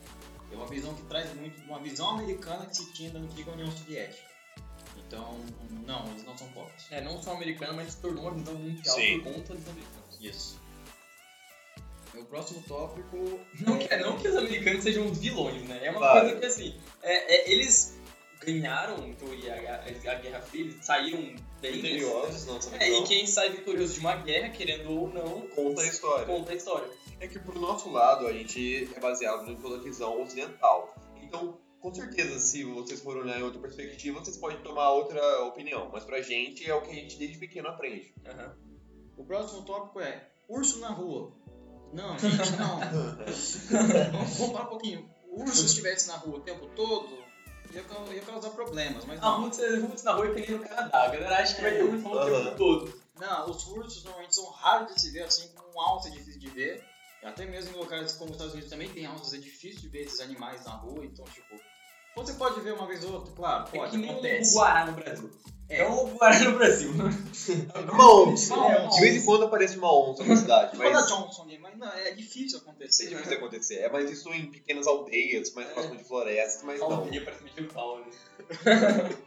É 0.51 0.57
uma 0.57 0.67
visão 0.67 0.95
que 0.95 1.03
traz 1.03 1.33
muito 1.35 1.61
uma 1.63 1.79
visão 1.79 2.11
americana 2.11 2.67
que 2.67 2.77
se 2.77 2.93
tinha 2.93 3.11
da 3.11 3.19
antiga 3.19 3.51
União 3.53 3.71
Soviética. 3.71 4.29
Então, 4.97 5.39
não, 5.87 6.07
eles 6.11 6.25
não 6.25 6.37
são 6.37 6.49
pobres. 6.49 6.87
É, 6.91 7.01
não 7.01 7.23
só 7.23 7.33
americano, 7.33 7.75
mas 7.75 7.93
se 7.93 8.01
tornou 8.01 8.25
uma 8.25 8.33
visão 8.35 8.55
mundial 8.55 8.95
Sim. 8.97 9.21
por 9.21 9.33
conta 9.35 9.55
dos 9.55 9.69
americanos. 9.69 10.19
Isso. 10.21 10.61
O 12.15 12.25
próximo 12.25 12.63
tópico. 12.63 13.41
Não 13.61 13.79
que, 13.79 13.97
não 13.97 14.19
que 14.19 14.29
os 14.29 14.37
americanos 14.37 14.83
sejam 14.83 15.07
os 15.07 15.19
vilões, 15.19 15.63
né? 15.69 15.87
É 15.87 15.91
uma 15.91 16.01
Claro. 16.01 16.21
coisa 16.27 16.41
que 16.41 16.47
assim, 16.47 16.81
é- 17.03 17.35
é, 17.35 17.53
eles 17.53 17.98
ganharam, 18.53 19.13
teoria, 19.15 19.55
a, 19.55 20.13
a 20.13 20.15
Guerra 20.15 20.41
Fria, 20.41 20.73
saíram 20.81 21.35
bem 21.61 21.73
Vitoriosos, 21.73 22.47
nossa 22.47 22.77
É, 22.77 22.91
e 22.91 23.05
quem 23.05 23.27
sai 23.27 23.51
vitorioso 23.51 23.95
de 23.95 24.01
uma 24.01 24.17
guerra, 24.17 24.51
querendo 24.51 24.91
ou 24.91 25.09
não, 25.13 25.43
conta 25.49 25.83
a 25.83 25.87
história. 25.87 26.27
conta 26.27 26.53
a 26.53 26.55
história. 26.55 26.89
É 27.21 27.27
que 27.27 27.39
pro 27.39 27.59
nosso 27.59 27.91
lado 27.91 28.27
a 28.27 28.33
gente 28.33 28.89
é 28.95 29.01
baseado 29.01 29.51
em 29.51 29.57
toda 29.57 29.77
a 29.77 29.81
visão 29.81 30.23
ocidental. 30.23 30.95
Então, 31.23 31.59
com 31.81 31.93
certeza, 31.93 32.39
se 32.39 32.65
vocês 32.65 33.01
forem 33.01 33.23
olhar 33.23 33.39
em 33.39 33.43
outra 33.43 33.61
perspectiva, 33.61 34.21
vocês 34.21 34.37
podem 34.37 34.59
tomar 34.63 34.91
outra 34.91 35.45
opinião. 35.45 35.91
Mas 35.93 36.05
pra 36.05 36.21
gente 36.23 36.69
é 36.69 36.75
o 36.75 36.83
que 36.83 36.91
a 36.91 36.95
gente 36.95 37.19
desde 37.19 37.39
pequeno 37.39 37.69
aprende. 37.69 38.15
Aham. 38.27 38.57
O 39.17 39.25
próximo 39.25 39.63
tópico 39.63 40.01
é 40.01 40.29
urso 40.49 40.79
na 40.79 40.91
rua. 40.91 41.33
Não, 41.93 42.19
gente, 42.19 42.53
não. 42.57 42.79
vamos, 44.13 44.37
vamos 44.37 44.53
parar 44.53 44.65
um 44.65 44.69
pouquinho. 44.69 45.11
O 45.31 45.43
urso 45.43 45.67
estivesse 45.67 46.09
na 46.09 46.17
rua 46.17 46.39
o 46.39 46.41
tempo 46.41 46.67
todo, 46.69 47.25
ia, 47.73 48.15
ia 48.15 48.23
causar 48.23 48.51
problemas, 48.51 49.05
mas 49.05 49.19
A 49.19 49.23
não. 49.23 49.43
Roots, 49.43 49.59
Roots 49.59 50.03
na 50.03 50.13
rua 50.13 50.29
é 50.29 50.41
que 50.41 50.53
no 50.53 50.61
Canadá. 50.61 51.05
A 51.05 51.09
galera 51.09 51.37
acha 51.39 51.55
que 51.55 51.63
vai 51.63 51.71
ter 51.73 51.85
um 51.85 52.03
som 52.03 52.11
o 52.11 52.45
tempo 52.45 52.57
todo. 52.57 53.01
Não, 53.19 53.51
os 53.51 53.67
ursos 53.67 54.05
normalmente 54.05 54.35
são 54.35 54.51
raros 54.51 54.95
de 54.95 55.01
se 55.01 55.11
ver, 55.11 55.23
assim 55.23 55.49
como 55.49 55.69
um 55.75 55.99
é 56.07 56.11
difícil 56.11 56.41
de 56.41 56.51
ver. 56.51 56.85
Até 57.23 57.45
mesmo 57.47 57.75
em 57.75 57.79
locais 57.79 58.13
como 58.13 58.31
os 58.31 58.37
Estados 58.37 58.55
Unidos 58.55 58.71
também 58.71 58.89
tem 58.91 59.07
alces, 59.07 59.35
é 59.35 59.39
difícil 59.39 59.81
de 59.81 59.89
ver 59.89 60.03
esses 60.03 60.21
animais 60.21 60.65
na 60.65 60.73
rua, 60.73 61.05
então, 61.05 61.25
tipo. 61.27 61.57
Você 62.19 62.33
pode 62.35 62.61
ver 62.61 62.75
uma 62.75 62.87
vez 62.87 63.05
ou 63.05 63.13
outra, 63.15 63.33
claro, 63.35 63.69
É 63.73 63.77
pode, 63.79 63.91
que 63.93 63.97
nem 63.97 64.11
acontece. 64.11 64.55
o 64.55 64.59
Guará 64.59 64.87
no 64.87 64.93
Brasil. 64.93 65.31
É. 65.69 65.81
É 65.81 65.89
o 65.89 66.07
Guará 66.09 66.39
no 66.41 66.53
Brasil. 66.57 66.91
Uma 67.93 68.23
onça. 68.23 68.55
De 68.91 69.01
vez 69.01 69.23
em 69.23 69.25
quando 69.25 69.45
aparece 69.45 69.77
uma 69.79 69.93
onça 69.93 70.25
na 70.25 70.35
cidade, 70.37 70.77
mas 70.77 71.07
Johnson 71.07 71.47
mas 71.61 71.79
não, 71.79 71.89
é 71.93 72.11
difícil 72.13 72.59
é 72.59 72.63
acontecer. 72.63 73.09
difícil 73.09 73.37
acontecer. 73.37 73.75
É 73.77 73.91
mais 73.91 74.11
isso 74.11 74.29
em 74.33 74.51
pequenas 74.51 74.87
aldeias, 74.87 75.53
mais 75.55 75.69
É. 75.69 75.73
próximo 75.73 75.97
de 75.97 76.05
florestas, 76.05 76.63
mas 76.63 76.81
não. 76.81 76.93
Aldeia 76.93 77.23
parece 77.25 77.45
meio 77.45 77.69
pau, 77.69 77.99
né? 77.99 78.07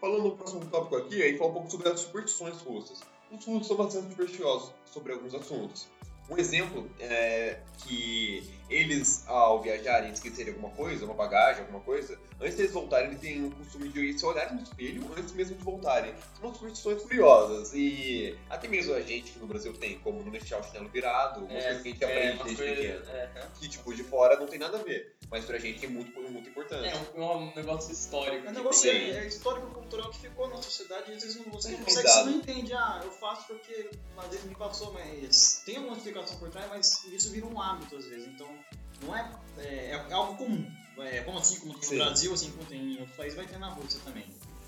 Falando 0.00 0.22
no 0.24 0.36
próximo 0.36 0.64
tópico 0.66 0.96
aqui, 0.96 1.22
aí 1.22 1.36
fala 1.36 1.50
um 1.50 1.54
pouco 1.54 1.70
sobre 1.70 1.88
as 1.88 2.00
superstições 2.00 2.56
russas. 2.62 3.00
Os 3.30 3.44
russos 3.44 3.66
são 3.66 3.76
bastante 3.76 4.08
supersticiosos 4.10 4.72
sobre 4.86 5.12
alguns 5.12 5.34
assuntos. 5.34 5.88
Um 6.28 6.38
exemplo 6.38 6.88
é 6.98 7.60
que 7.78 8.48
eles, 8.70 9.24
ao 9.26 9.60
viajarem, 9.62 10.10
esquecerem 10.12 10.54
alguma 10.54 10.70
coisa, 10.74 11.04
uma 11.04 11.14
bagagem, 11.14 11.62
alguma 11.62 11.80
coisa, 11.80 12.18
antes 12.40 12.56
deles 12.56 12.72
voltarem, 12.72 13.08
eles 13.08 13.20
têm 13.20 13.44
o 13.46 13.50
costume 13.50 13.88
de 13.88 14.18
se 14.18 14.24
olharem 14.24 14.54
no 14.56 14.62
espelho 14.62 15.10
antes 15.18 15.32
mesmo 15.32 15.56
de 15.56 15.64
voltarem. 15.64 16.14
São 16.36 16.44
umas 16.48 16.56
superstições 16.56 17.02
curiosas 17.02 17.72
e 17.74 18.38
até 18.48 18.68
mesmo 18.68 18.94
a 18.94 19.00
gente 19.00 19.32
que 19.32 19.38
no 19.38 19.46
Brasil 19.46 19.72
tem, 19.74 19.98
como 19.98 20.22
não 20.22 20.30
deixar 20.30 20.60
o 20.60 20.64
chinelo 20.64 20.88
virado, 20.88 21.44
umas 21.44 21.64
coisas 21.64 21.82
que 21.82 21.88
a 21.88 21.92
gente 21.92 22.04
aprende 22.04 22.36
umas 22.36 22.44
desde 22.56 22.64
pequeno. 22.64 23.04
é, 23.10 23.30
é. 23.34 23.46
Que, 23.58 23.68
tipo, 23.68 23.94
de 23.94 24.04
fora 24.04 24.38
não 24.38 24.46
tem 24.46 24.58
nada 24.58 24.78
a 24.78 24.82
ver, 24.82 25.16
mas 25.30 25.44
pra 25.44 25.58
gente 25.58 25.84
é 25.84 25.88
muito, 25.88 26.18
muito 26.22 26.48
importante. 26.48 26.88
É 26.88 27.20
um, 27.20 27.24
um 27.48 27.54
negócio 27.54 27.92
histórico. 27.92 28.46
É 28.46 28.50
um 28.50 28.52
negócio 28.54 28.90
tem- 28.90 29.10
é, 29.10 29.24
é 29.24 29.26
histórico 29.26 29.66
cultural 29.70 30.10
que 30.10 30.18
ficou 30.20 30.48
na 30.48 30.56
sociedade 30.62 31.10
e 31.10 31.14
às 31.14 31.22
vezes 31.22 31.36
não, 31.36 31.50
você 31.52 31.70
não 31.70 31.78
É 31.80 31.82
consegue, 31.84 32.08
você 32.08 32.24
não 32.24 32.32
entende, 32.32 32.72
ah, 32.72 33.00
eu 33.02 33.10
faço 33.10 33.46
porque 33.48 33.90
às 34.16 34.28
vezes 34.28 34.44
me 34.44 34.54
passou, 34.54 34.92
mas 34.92 35.62
tem 35.64 35.76
alguma 35.76 35.96
explicação 35.96 36.36
por 36.38 36.48
trás, 36.50 36.68
mas 36.70 37.04
isso 37.06 37.30
vira 37.30 37.46
um 37.46 37.60
hábito 37.60 37.96
às 37.96 38.06
vezes, 38.06 38.26
então 38.28 38.59
não 39.02 39.16
é, 39.16 39.30
é, 39.58 39.90
é 39.90 40.12
algo 40.12 40.36
comum. 40.36 40.70
É, 40.98 41.20
como 41.22 41.38
assim, 41.38 41.60
como 41.60 41.72
tem 41.74 41.88
Sim. 41.88 41.96
no 41.96 42.04
Brasil, 42.04 42.34
assim 42.34 42.50
como 42.50 42.64
tem 42.66 42.80
em 42.80 42.98
outros 42.98 43.16
países, 43.16 43.36
vai 43.36 43.46
ter 43.46 43.58
na 43.58 43.68
Rússia 43.68 44.00
também. 44.04 44.26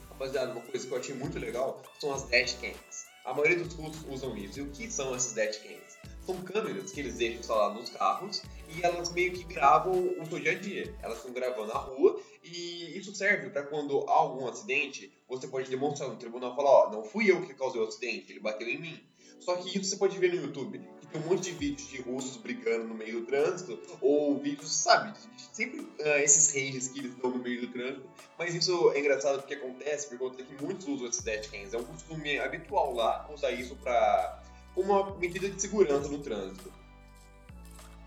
Rapaziada, 0.09 0.53
uma 0.53 0.63
coisa 0.63 0.87
que 0.87 0.93
eu 0.93 0.99
achei 0.99 1.15
muito 1.15 1.39
legal 1.39 1.83
são 2.01 2.13
as 2.13 2.23
dashcams. 2.25 3.07
A 3.25 3.33
maioria 3.33 3.63
dos 3.63 3.75
russos 3.75 4.03
usam 4.09 4.37
isso. 4.37 4.59
E 4.59 4.63
o 4.63 4.71
que 4.71 4.91
são 4.91 5.15
essas 5.15 5.33
dashcams? 5.35 5.97
São 6.27 6.41
câmeras 6.43 6.91
que 6.91 7.01
eles 7.01 7.17
deixam 7.17 7.41
instaladas 7.41 7.81
nos 7.81 7.91
carros 7.91 8.43
e 8.69 8.83
elas 8.83 9.13
meio 9.13 9.33
que 9.33 9.45
gravam 9.45 9.93
o 9.93 10.27
seu 10.27 10.39
dia 10.39 10.53
a 10.53 10.55
dia. 10.55 10.95
Elas 11.03 11.19
estão 11.19 11.33
gravando 11.33 11.69
na 11.69 11.79
rua 11.79 12.21
e 12.43 12.99
isso 12.99 13.15
serve 13.15 13.51
para 13.51 13.63
quando 13.63 14.05
há 14.09 14.13
algum 14.13 14.49
acidente, 14.49 15.13
você 15.29 15.47
pode 15.47 15.71
demonstrar 15.71 16.09
no 16.09 16.17
tribunal 16.17 16.53
e 16.53 16.57
falar, 16.57 16.71
ó, 16.71 16.91
não 16.91 17.05
fui 17.05 17.31
eu 17.31 17.41
que 17.47 17.55
causei 17.55 17.81
o 17.81 17.87
acidente, 17.87 18.33
ele 18.33 18.41
bateu 18.41 18.69
em 18.69 18.81
mim. 18.81 19.01
Só 19.39 19.57
que 19.57 19.77
isso 19.77 19.91
você 19.91 19.97
pode 19.97 20.19
ver 20.19 20.33
no 20.33 20.41
YouTube. 20.41 20.81
Que 21.01 21.07
tem 21.09 21.21
um 21.21 21.27
monte 21.27 21.51
de 21.51 21.53
vídeos 21.53 21.89
de 21.89 22.01
russos 22.01 22.37
brigando 22.37 22.85
no 22.85 22.95
meio 22.95 23.21
do 23.21 23.27
trânsito, 23.27 23.79
ou 24.01 24.39
vídeos, 24.39 24.73
sabe, 24.73 25.17
sempre 25.53 25.87
ah, 26.01 26.23
esses 26.23 26.55
rages 26.55 26.89
que 26.89 27.01
eles 27.01 27.15
dão 27.17 27.31
no 27.31 27.39
meio 27.39 27.63
do 27.63 27.73
trânsito. 27.73 28.09
Mas 28.39 28.55
isso 28.55 28.93
é 28.93 29.01
engraçado 29.01 29.39
porque 29.39 29.55
acontece 29.55 30.09
por 30.09 30.19
conta 30.19 30.43
que 30.43 30.63
muitos 30.63 30.87
usam 30.87 31.09
esses 31.09 31.23
dashcams. 31.23 31.75
É 31.75 31.79
um 31.79 31.85
costume 31.85 32.39
habitual 32.39 32.95
lá 32.95 33.29
usar 33.33 33.51
isso 33.51 33.75
pra, 33.77 34.43
como 34.75 34.93
uma 34.93 35.19
medida 35.19 35.49
de 35.49 35.61
segurança 35.61 36.09
no 36.09 36.19
trânsito. 36.19 36.82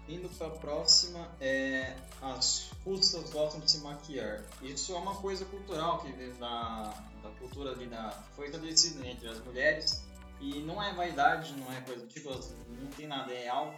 Indo 0.07 0.29
pra 0.29 0.49
próxima, 0.51 1.27
é, 1.41 1.95
as 2.21 2.69
russas 2.85 3.29
gostam 3.31 3.59
de 3.59 3.71
se 3.71 3.79
maquiar. 3.79 4.43
Isso 4.61 4.93
é 4.93 4.97
uma 4.97 5.15
coisa 5.15 5.45
cultural 5.45 5.99
que 5.99 6.11
vem 6.11 6.31
da, 6.35 6.93
da 7.23 7.29
cultura 7.39 7.71
ali 7.71 7.87
da. 7.87 8.11
Foi 8.35 8.45
estabelecida 8.45 9.05
entre 9.07 9.27
as 9.27 9.43
mulheres. 9.43 10.03
E 10.39 10.59
não 10.59 10.83
é 10.83 10.93
vaidade, 10.93 11.53
não 11.53 11.71
é 11.73 11.81
coisa 11.81 12.01
do 12.01 12.07
tipo, 12.07 12.29
não 12.29 12.87
tem 12.95 13.07
nada, 13.07 13.31
é 13.33 13.47
algo 13.47 13.73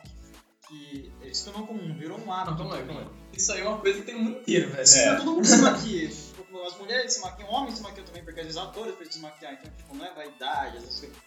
que, 0.68 1.12
que 1.22 1.34
se 1.34 1.46
tornou 1.46 1.66
comum, 1.68 1.96
virou 1.98 2.20
um 2.20 2.34
hábito. 2.34 2.52
Não, 2.52 2.58
calma 2.58 2.76
aí, 2.76 2.82
também. 2.82 2.96
calma 2.98 3.12
aí. 3.12 3.38
Isso 3.38 3.52
aí 3.54 3.62
é 3.62 3.68
uma 3.68 3.78
coisa 3.78 4.00
que 4.00 4.06
tem 4.06 4.16
no 4.16 4.22
mundo 4.22 4.40
inteiro, 4.40 4.70
velho. 4.72 4.88
Sim, 4.88 5.16
todo 5.18 5.32
mundo 5.32 5.46
se 5.46 5.58
maquia. 5.58 6.10
Tipo, 6.10 6.64
As 6.64 6.78
mulheres 6.78 7.14
se 7.14 7.22
maquiam, 7.22 7.50
homens 7.50 7.76
se 7.78 7.84
maquiam 7.84 8.06
também, 8.06 8.24
porque 8.26 8.42
os 8.42 8.58
atores 8.58 8.96
precisam 8.96 9.22
se 9.22 9.34
maquiar. 9.34 9.54
Então, 9.54 9.72
tipo, 9.78 9.96
não 9.96 10.06
é 10.06 10.14
vaidade, 10.14 10.78
essas 10.78 11.00
coisas. 11.00 11.18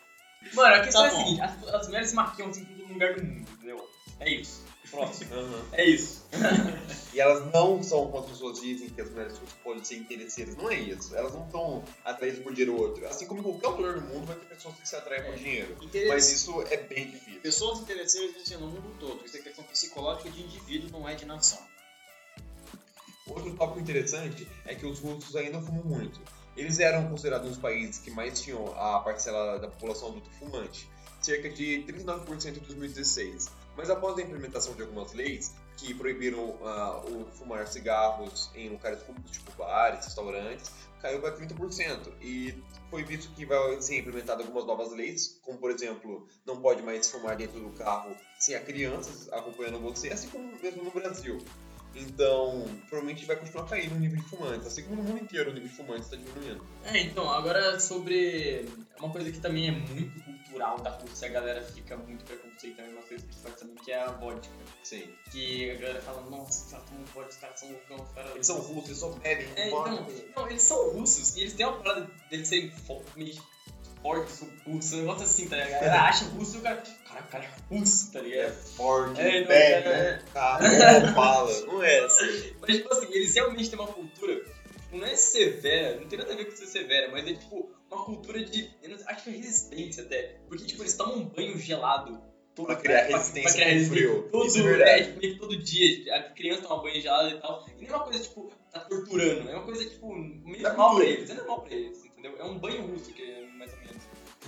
Mano, 0.55 0.75
a 0.75 0.81
questão 0.81 1.03
Tá 1.03 1.09
é 1.09 1.11
a 1.11 1.17
seguinte, 1.17 1.41
as, 1.41 1.75
as 1.75 1.87
mulheres 1.87 2.09
se 2.11 2.15
maquiam 2.15 2.49
assim 2.51 2.63
em 2.63 2.65
todo 2.65 2.93
lugar 2.93 3.15
do 3.15 3.25
mundo, 3.25 3.51
entendeu? 3.53 3.91
É 4.19 4.31
isso. 4.31 4.63
Próximo. 4.91 5.35
Aham. 5.35 5.65
É 5.73 5.85
isso. 5.85 6.23
E 7.13 7.19
elas 7.19 7.53
não 7.53 7.83
são 7.83 8.07
como 8.09 8.25
as 8.25 8.31
pessoas 8.31 8.61
dizem 8.61 8.89
que 8.89 9.01
as 9.01 9.11
mulheres 9.11 9.37
podem 9.65 9.83
ser 9.83 9.97
interesseiras. 9.97 10.55
Não 10.57 10.71
é 10.71 10.77
isso. 10.79 11.13
Elas 11.17 11.33
não 11.35 11.45
estão 11.45 11.85
atraídas 12.05 12.39
por 12.41 12.53
dinheiro 12.53 12.75
ou 12.77 12.83
outro. 12.83 13.05
Assim 13.09 13.27
como 13.27 13.43
qualquer 13.43 13.67
lugar 13.67 13.95
do 14.01 14.03
mundo 14.15 14.27
vai 14.27 14.37
ter 14.37 14.47
pessoas 14.47 14.77
que 14.77 14.89
se 14.89 14.95
atraem 14.95 15.25
por 15.25 15.35
É. 15.35 15.37
dinheiro. 15.37 15.77
Interesse- 15.83 16.09
Mas 16.09 16.33
isso 16.33 16.63
é 16.71 16.77
bem 16.77 17.11
difícil. 17.11 17.41
Pessoas 17.41 17.81
interesseiras 17.81 18.37
existem 18.37 18.59
no 18.59 18.69
mundo 18.69 18.95
todo. 19.01 19.27
Isso 19.27 19.37
é 19.37 19.41
questão 19.41 19.65
psicológica 19.65 20.31
de 20.31 20.41
indivíduo, 20.41 20.89
não 21.01 21.09
é 21.09 21.17
de 21.17 21.25
nação. 21.27 21.59
Outro 23.27 23.55
tópico 23.57 23.81
interessante 23.81 24.47
é 24.65 24.75
que 24.75 24.87
os 24.87 25.01
russos 25.01 25.35
ainda 25.37 25.61
fumam 25.61 25.85
muito. 25.85 26.21
Eles 26.57 26.79
eram 26.81 27.09
considerados 27.09 27.47
um 27.47 27.51
dos 27.51 27.59
países 27.61 27.99
que 27.99 28.11
mais 28.11 28.41
tinham 28.41 28.67
a 28.79 29.01
parcela 29.01 29.59
da 29.59 29.67
população 29.69 30.09
adulta 30.11 30.31
fumante, 30.39 30.89
cerca 31.21 31.49
de 31.49 31.85
39% 31.87 32.57
em 32.57 32.61
2016. 32.61 33.49
Mas 33.77 33.89
após 33.89 34.19
a 34.19 34.23
implementação 34.23 34.75
de 34.75 34.83
algumas 34.83 35.13
leis 35.13 35.55
que 35.77 35.95
proibiram 35.95 36.59
ah, 36.63 37.03
o 37.07 37.25
fumar 37.33 37.67
cigarros 37.67 38.51
em 38.55 38.69
locais 38.69 39.03
públicos, 39.03 39.31
tipo 39.31 39.51
bares, 39.57 40.05
restaurantes, 40.05 40.71
caiu 41.01 41.21
para 41.21 41.37
30%. 41.37 42.13
E 42.21 42.55
foi 42.91 43.03
visto 43.03 43.33
que 43.35 43.47
vai 43.47 43.81
ser 43.81 43.99
implementado 43.99 44.43
algumas 44.43 44.67
novas 44.67 44.93
leis, 44.93 45.41
como 45.43 45.59
por 45.59 45.71
exemplo, 45.71 46.29
não 46.45 46.61
pode 46.61 46.83
mais 46.83 47.11
fumar 47.11 47.37
dentro 47.37 47.61
do 47.61 47.71
carro 47.71 48.17
sem 48.39 48.55
a 48.55 48.61
crianças 48.61 49.33
acompanhando 49.33 49.81
você, 49.81 50.11
assim 50.11 50.29
como 50.29 50.61
mesmo 50.61 50.85
no 50.85 50.91
Brasil. 50.91 51.39
Então, 51.95 52.65
provavelmente 52.89 53.27
vai 53.27 53.37
continuar 53.37 53.67
caindo 53.67 53.95
o 53.95 53.99
nível 53.99 54.17
de 54.17 54.29
fumantes, 54.29 54.67
assim 54.67 54.83
como 54.85 54.97
no 54.97 55.03
mundo 55.03 55.23
inteiro 55.23 55.51
o 55.51 55.55
nível 55.55 55.69
de 55.69 55.75
fumantes 55.75 56.05
está 56.05 56.17
diminuindo. 56.17 56.65
É, 56.85 57.01
então, 57.01 57.29
agora 57.31 57.79
sobre. 57.81 58.69
Uma 58.99 59.11
coisa 59.11 59.31
que 59.33 59.41
também 59.41 59.69
é 59.69 59.71
muito 59.73 60.23
cultural 60.23 60.79
da 60.81 60.91
Rússia, 60.91 61.29
a 61.29 61.31
galera 61.33 61.63
fica 61.63 61.97
muito 61.97 62.25
preconceituosa, 62.25 62.91
uma 62.91 63.03
coisa 63.03 63.27
que 63.27 63.35
faz 63.37 63.55
também, 63.57 63.75
que 63.77 63.93
é 63.93 64.03
a 64.03 64.11
vodka. 64.11 64.53
Sim. 64.85 65.09
Que 65.31 65.71
a 65.71 65.75
galera 65.75 66.03
fala, 66.03 66.23
nossa, 66.31 66.65
os 66.65 66.71
caras 66.71 66.89
tomam 66.89 67.05
vodka, 67.07 67.31
os 67.31 67.37
caras 67.37 67.61
são 67.61 67.69
loucão, 67.71 67.97
os 68.05 68.11
caras. 68.13 68.35
Eles 68.35 68.47
são 68.47 68.61
russos, 68.61 68.85
eles 68.87 68.99
só 68.99 69.09
bebem. 69.11 69.49
É, 69.57 69.71
vodka. 69.71 69.95
então, 69.95 70.43
não, 70.43 70.51
eles 70.51 70.63
são 70.63 70.91
russos 70.91 71.37
e 71.37 71.41
eles 71.41 71.55
têm 71.55 71.67
uma 71.67 71.79
parada 71.79 72.11
deles 72.29 72.47
serem 72.47 72.73
meio 73.17 73.35
fortes, 74.03 74.43
russos, 74.67 74.93
um 74.95 74.97
negócio 75.01 75.25
assim, 75.25 75.49
tá 75.49 75.57
ligado? 75.57 75.73
A 75.73 75.81
galera 75.81 76.03
acha 76.03 76.25
russo 76.27 76.57
e 76.57 76.59
o 76.59 76.63
cara, 76.63 76.83
cara, 77.09 77.21
o 77.21 77.29
cara 77.29 77.45
é 77.45 77.51
russo, 77.75 78.13
tá 78.13 78.19
É 78.19 78.23
ligado? 78.23 78.53
forte, 78.77 79.21
É, 79.21 79.41
não, 79.41 79.49
bebe, 79.49 79.89
é, 79.89 80.21
um 80.29 80.33
carro, 80.33 80.63
não 81.07 81.15
fala. 81.15 81.61
Não 81.67 81.83
é 81.83 81.99
assim. 82.01 82.53
Mas, 82.61 82.77
tipo 82.77 82.95
assim, 82.95 83.07
eles 83.13 83.35
realmente 83.35 83.71
têm 83.71 83.79
uma 83.79 83.89
cultura, 83.89 84.43
não 84.93 85.05
é 85.05 85.15
severa, 85.17 86.01
não 86.01 86.07
tem 86.09 86.19
nada 86.19 86.33
a 86.33 86.37
ver 86.37 86.45
com 86.47 86.57
ser 86.57 86.67
severa, 86.67 87.11
mas 87.13 87.27
é, 87.27 87.35
tipo, 87.35 87.71
uma 87.91 88.05
cultura 88.05 88.43
de, 88.45 88.71
não 88.89 88.97
acho 89.07 89.25
que 89.25 89.31
é 89.31 89.33
resistência 89.35 90.03
até. 90.05 90.37
Porque, 90.49 90.65
tipo, 90.65 90.83
eles 90.83 90.95
tomam 90.95 91.17
um 91.19 91.25
banho 91.25 91.57
gelado. 91.59 92.21
todo- 92.55 92.67
Pra 92.67 92.77
criar 92.77 93.03
resistência 93.03 93.43
pra 93.43 93.53
criar 93.53 93.67
resistência 93.69 94.07
frio. 94.09 94.29
Todo, 94.31 94.47
Isso 94.47 94.59
é 94.59 94.63
verdade. 94.63 95.03
é, 95.03 95.21
tipo, 95.21 95.39
todo 95.39 95.57
dia. 95.57 96.15
A 96.17 96.23
criança 96.35 96.63
toma 96.63 96.83
banho 96.83 97.01
gelado 97.01 97.29
e 97.31 97.41
tal. 97.41 97.65
E 97.69 97.81
nem 97.81 97.89
é 97.89 97.95
uma 97.95 98.05
coisa, 98.05 98.19
tipo, 98.23 98.53
tá 98.73 98.81
torturando. 98.81 99.49
É 99.49 99.55
uma 99.55 99.65
coisa, 99.65 99.85
tipo, 99.89 100.13
meio 100.15 100.63
Da 100.63 100.71
normal 100.71 100.97
pra 100.97 101.05
eles. 101.05 101.31
É 101.31 101.35
normal 101.35 101.61
pra 101.63 101.73
eles, 101.75 102.03
entendeu? 102.21 102.39
É 102.39 102.45
um 102.45 102.59
banho 102.59 102.87
russo, 102.87 103.13
que 103.13 103.23
é 103.23 103.47
mais 103.57 103.73
ou 103.73 103.79
menos. 103.81 104.03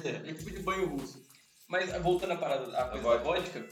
É 0.05 0.31
um 0.31 0.35
tipo 0.35 0.51
de 0.51 0.59
banho 0.61 0.87
russo. 0.89 1.23
Mas 1.69 1.91
voltando 2.03 2.33
à 2.33 2.37
parada, 2.37 2.65
a 2.79 2.89
coisa 2.89 3.09
da 3.09 3.17
vodka, 3.19 3.69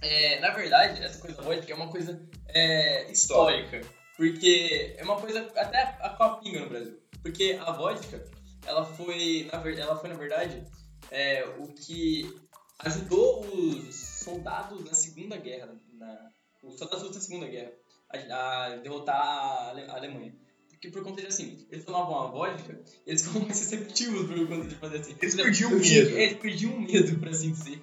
é, 0.00 0.40
na 0.40 0.50
verdade, 0.50 1.02
essa 1.02 1.18
coisa 1.20 1.36
da 1.36 1.42
vodka 1.42 1.70
é 1.70 1.74
uma 1.74 1.90
coisa 1.90 2.20
é, 2.48 3.10
histórica. 3.10 3.80
Porque 4.16 4.94
é 4.96 5.04
uma 5.04 5.20
coisa, 5.20 5.40
até 5.56 5.82
a 5.82 6.10
copinga 6.10 6.60
no 6.60 6.68
Brasil. 6.70 6.98
Porque 7.22 7.58
a 7.60 7.70
vodka, 7.72 8.24
ela 8.64 8.84
foi, 8.84 9.48
na, 9.52 9.58
ela 9.70 9.96
foi, 9.96 10.08
na 10.08 10.16
verdade, 10.16 10.64
é, 11.10 11.44
o 11.58 11.68
que 11.68 12.34
ajudou 12.78 13.44
os 13.46 13.94
soldados 13.94 14.82
na 14.84 14.94
Segunda 14.94 15.36
Guerra, 15.36 15.74
na, 15.92 16.30
os 16.62 16.78
soldados 16.78 17.02
russos 17.02 17.16
na 17.16 17.22
Segunda 17.22 17.46
Guerra, 17.48 17.72
a, 18.08 18.64
a 18.64 18.76
derrotar 18.76 19.16
a, 19.20 19.68
Ale- 19.70 19.90
a 19.90 19.96
Alemanha. 19.96 20.34
Porque 20.76 20.90
por 20.90 21.02
conta 21.02 21.22
de 21.22 21.28
assim, 21.28 21.66
eles 21.70 21.84
tomavam 21.84 22.20
a 22.20 22.26
vodka, 22.26 22.78
eles 23.06 23.22
ficavam 23.24 23.46
mais 23.48 23.58
receptivos 23.58 24.26
por 24.26 24.46
conta 24.46 24.68
de 24.68 24.74
fazer 24.76 24.98
assim. 24.98 25.16
Eles 25.20 25.34
perdiam 25.34 25.80
tinha- 25.80 26.04
medo. 26.04 26.18
Eles 26.18 26.38
perdiam 26.38 26.72
o 26.74 26.80
medo, 26.80 27.18
por 27.18 27.28
assim 27.28 27.50
dizer. 27.52 27.82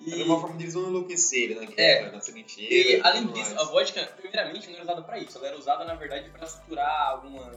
E, 0.00 0.12
Era 0.14 0.24
uma 0.24 0.40
forma 0.40 0.56
deles 0.56 0.74
não 0.74 0.88
enlouquecerem 0.88 1.54
na 1.54 1.64
guerra, 1.64 2.10
na 2.10 2.20
sementeira. 2.20 2.74
e 2.74 3.00
além 3.02 3.26
disso, 3.28 3.54
mais. 3.54 3.68
a 3.68 3.70
vodka, 3.70 4.04
primeiramente, 4.20 4.66
não 4.66 4.74
era 4.74 4.82
usada 4.82 5.02
pra 5.02 5.18
isso. 5.20 5.38
Ela 5.38 5.46
era 5.48 5.58
usada, 5.58 5.84
na 5.84 5.94
verdade, 5.94 6.28
pra 6.30 6.44
suturar 6.44 7.10
algumas, 7.10 7.56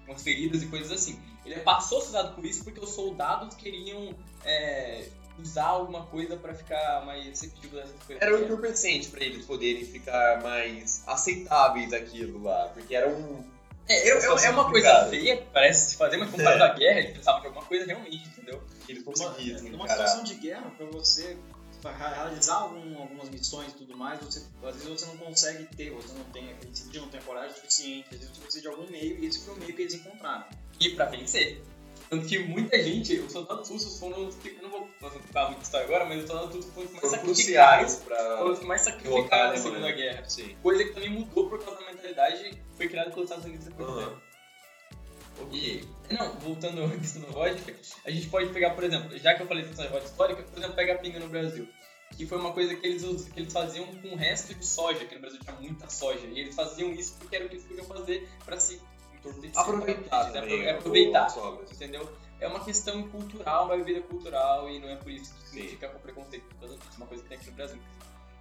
algumas 0.00 0.22
feridas 0.22 0.62
e 0.62 0.66
coisas 0.66 0.92
assim. 0.92 1.18
Ele 1.46 1.54
passou 1.60 1.98
a 1.98 2.00
ser 2.02 2.08
usado 2.08 2.34
por 2.34 2.44
isso 2.44 2.62
porque 2.64 2.80
os 2.80 2.90
soldados 2.90 3.54
queriam 3.54 4.14
é, 4.44 5.08
usar 5.38 5.64
alguma 5.68 6.04
coisa 6.04 6.36
pra 6.36 6.52
ficar 6.52 7.02
mais 7.06 7.24
receptivo 7.24 7.76
dessas 7.76 7.96
coisas. 8.06 8.22
Era 8.22 8.36
um 8.36 8.42
entorpecente 8.44 9.08
pra 9.08 9.24
eles 9.24 9.46
poderem 9.46 9.84
ficar 9.86 10.42
mais 10.42 11.02
aceitáveis 11.06 11.94
aquilo 11.94 12.42
lá. 12.42 12.68
Porque 12.74 12.94
era 12.94 13.08
um. 13.08 13.42
É, 13.88 14.08
é, 14.08 14.08
é- 14.10 14.44
é 14.46 14.50
uma 14.50 14.68
coisa 14.70 15.06
feia, 15.08 15.36
que 15.36 15.44
parece 15.52 15.90
se 15.90 15.96
fazer, 15.96 16.16
mas 16.16 16.30
comparado 16.30 16.64
à 16.64 16.68
guerra, 16.74 16.98
eles 16.98 17.10
precisavam 17.12 17.40
de 17.40 17.46
alguma 17.46 17.64
coisa 17.66 17.86
realmente, 17.86 18.28
entendeu? 18.28 18.62
que 18.86 18.94
Numa, 18.94 19.04
conseguissem 19.04 19.70
numa 19.70 19.84
encarar. 19.84 20.06
situação 20.08 20.24
de 20.24 20.34
guerra, 20.34 20.70
pra 20.76 20.86
você 20.86 21.36
realizar 21.98 22.54
algum- 22.54 22.98
algumas 22.98 23.28
missões 23.30 23.70
e 23.72 23.76
tudo 23.76 23.96
mais, 23.96 24.18
você, 24.20 24.42
às 24.64 24.74
vezes 24.74 24.88
você 24.88 25.06
não 25.06 25.16
consegue 25.18 25.64
ter, 25.76 25.90
você 25.90 26.12
não 26.14 26.24
tem 26.26 26.50
aquele 26.50 26.74
sentido, 26.74 27.02
não 27.02 27.08
tem 27.10 27.20
coragem 27.22 27.54
suficiente, 27.54 28.08
às 28.12 28.18
vezes 28.18 28.34
você 28.34 28.40
precisa 28.42 28.62
de 28.62 28.68
algum 28.68 28.90
meio, 28.90 29.18
e 29.22 29.26
esse 29.26 29.38
foi 29.44 29.54
o 29.54 29.56
meio 29.58 29.72
que 29.72 29.82
eles 29.82 29.94
encontraram. 29.94 30.46
E 30.80 30.88
pra 30.90 31.04
vencer. 31.06 31.62
Tanto 32.08 32.26
que 32.26 32.38
muita 32.38 32.80
gente, 32.82 33.18
os 33.18 33.32
soldados 33.32 33.68
russos 33.68 33.98
foram 33.98 34.28
os 34.28 34.36
que. 34.36 34.50
Não 34.62 34.70
vou 34.70 34.88
falar 35.32 35.48
muita 35.50 35.64
história 35.64 35.86
agora, 35.86 36.04
mas 36.04 36.22
os 36.22 36.28
soldados 36.28 36.54
russos 36.54 36.72
foram 36.72 36.86
os 36.86 36.92
mais 36.92 37.96
pra. 37.96 38.38
Foram 38.38 38.52
os 38.52 38.60
mais 38.60 38.86
a 38.86 38.92
na 38.92 39.56
Segunda. 39.56 39.92
Guerra. 39.92 40.24
Sim. 40.28 40.56
Coisa 40.62 40.84
que 40.84 40.92
também 40.92 41.10
mudou 41.10 41.48
por 41.48 41.62
causa 41.62 41.80
da 41.80 41.86
mentalidade 41.86 42.50
que 42.50 42.58
foi 42.76 42.88
criada 42.88 43.10
pelos 43.10 43.24
Estados 43.24 43.44
Unidos 43.44 43.66
depois 43.66 43.94
guerra. 43.94 44.22
E, 45.52 45.84
não, 46.10 46.32
voltando 46.38 46.84
à 46.84 46.88
questão 46.88 47.22
da 47.22 47.28
vodka, 47.28 47.74
a 48.04 48.10
gente 48.10 48.28
pode 48.28 48.50
pegar, 48.52 48.70
por 48.70 48.84
exemplo, 48.84 49.16
já 49.18 49.34
que 49.34 49.42
eu 49.42 49.46
falei 49.46 49.62
da 49.62 49.68
questão 49.68 49.84
da 49.84 49.90
vodka 49.90 50.08
histórica, 50.08 50.42
por 50.42 50.58
exemplo, 50.58 50.76
pega 50.76 50.94
a 50.94 50.98
pinga 50.98 51.20
no 51.20 51.28
Brasil. 51.28 51.68
Que 52.16 52.24
foi 52.24 52.38
uma 52.38 52.52
coisa 52.52 52.74
que 52.74 52.86
eles, 52.86 53.02
que 53.28 53.40
eles 53.40 53.52
faziam 53.52 53.84
com 53.86 54.08
o 54.08 54.16
resto 54.16 54.54
de 54.54 54.64
soja, 54.64 55.04
que 55.04 55.14
no 55.14 55.20
Brasil 55.20 55.40
tinha 55.40 55.56
muita 55.56 55.90
soja. 55.90 56.26
E 56.26 56.40
eles 56.40 56.54
faziam 56.54 56.92
isso 56.92 57.16
porque 57.18 57.36
era 57.36 57.44
o 57.44 57.48
que 57.48 57.56
eles 57.56 57.66
podiam 57.66 57.84
fazer 57.84 58.28
pra 58.44 58.58
se. 58.58 58.80
Aproveitar 59.54 60.32
também. 60.32 60.66
é 60.66 60.70
aproveitar. 60.72 61.34
Entendeu? 61.70 62.08
É 62.38 62.46
uma 62.46 62.62
questão 62.64 63.02
cultural, 63.08 63.66
uma 63.66 63.76
bebida 63.76 64.02
cultural, 64.02 64.68
e 64.68 64.78
não 64.78 64.88
é 64.88 64.96
por 64.96 65.10
isso 65.10 65.34
que 65.34 65.48
Sim. 65.48 65.68
fica 65.68 65.88
com 65.88 65.98
preconceito 65.98 66.44
por 66.48 66.60
causa 66.60 66.76
disso. 66.76 66.90
É 66.92 66.96
uma 66.96 67.06
coisa 67.06 67.22
que 67.22 67.28
tem 67.28 67.38
aqui 67.38 67.50
no 67.50 67.56
Brasil. 67.56 67.78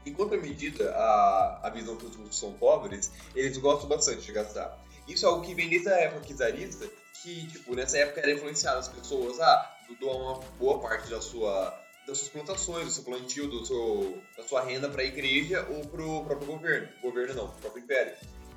Em 0.05 0.13
contramedida, 0.13 0.91
a, 0.95 1.59
a 1.63 1.69
visão 1.69 1.95
que 1.95 2.05
os 2.05 2.15
russos 2.15 2.37
são 2.37 2.53
pobres, 2.53 3.11
eles 3.33 3.57
gostam 3.57 3.87
bastante 3.87 4.21
de 4.21 4.31
gastar. 4.31 4.77
Isso 5.07 5.25
é 5.25 5.29
algo 5.29 5.45
que 5.45 5.55
vem 5.55 5.69
desde 5.69 5.89
a 5.89 5.95
época 5.95 6.33
czarista, 6.35 6.87
que, 7.21 7.47
tipo, 7.47 7.73
nessa 7.73 7.97
época 7.97 8.21
era 8.21 8.31
influenciado 8.31 8.79
as 8.79 8.87
pessoas 8.87 9.39
a 9.39 9.77
doar 9.99 10.15
uma 10.15 10.39
boa 10.59 10.79
parte 10.79 11.09
da 11.09 11.21
sua, 11.21 11.73
das 12.05 12.17
suas 12.17 12.29
plantações, 12.29 12.85
do 12.85 12.91
seu 12.91 13.03
plantio, 13.03 13.47
do 13.47 13.65
seu, 13.65 14.21
da 14.37 14.43
sua 14.43 14.61
renda 14.61 14.89
para 14.89 15.01
a 15.01 15.05
igreja 15.05 15.65
ou 15.69 15.85
para 15.87 16.03
o 16.03 16.25
próprio 16.25 16.47
governo. 16.47 16.87
Governo 17.01 17.33
não, 17.33 17.47
pro 17.47 17.61
próprio 17.61 17.83
império. 17.83 18.15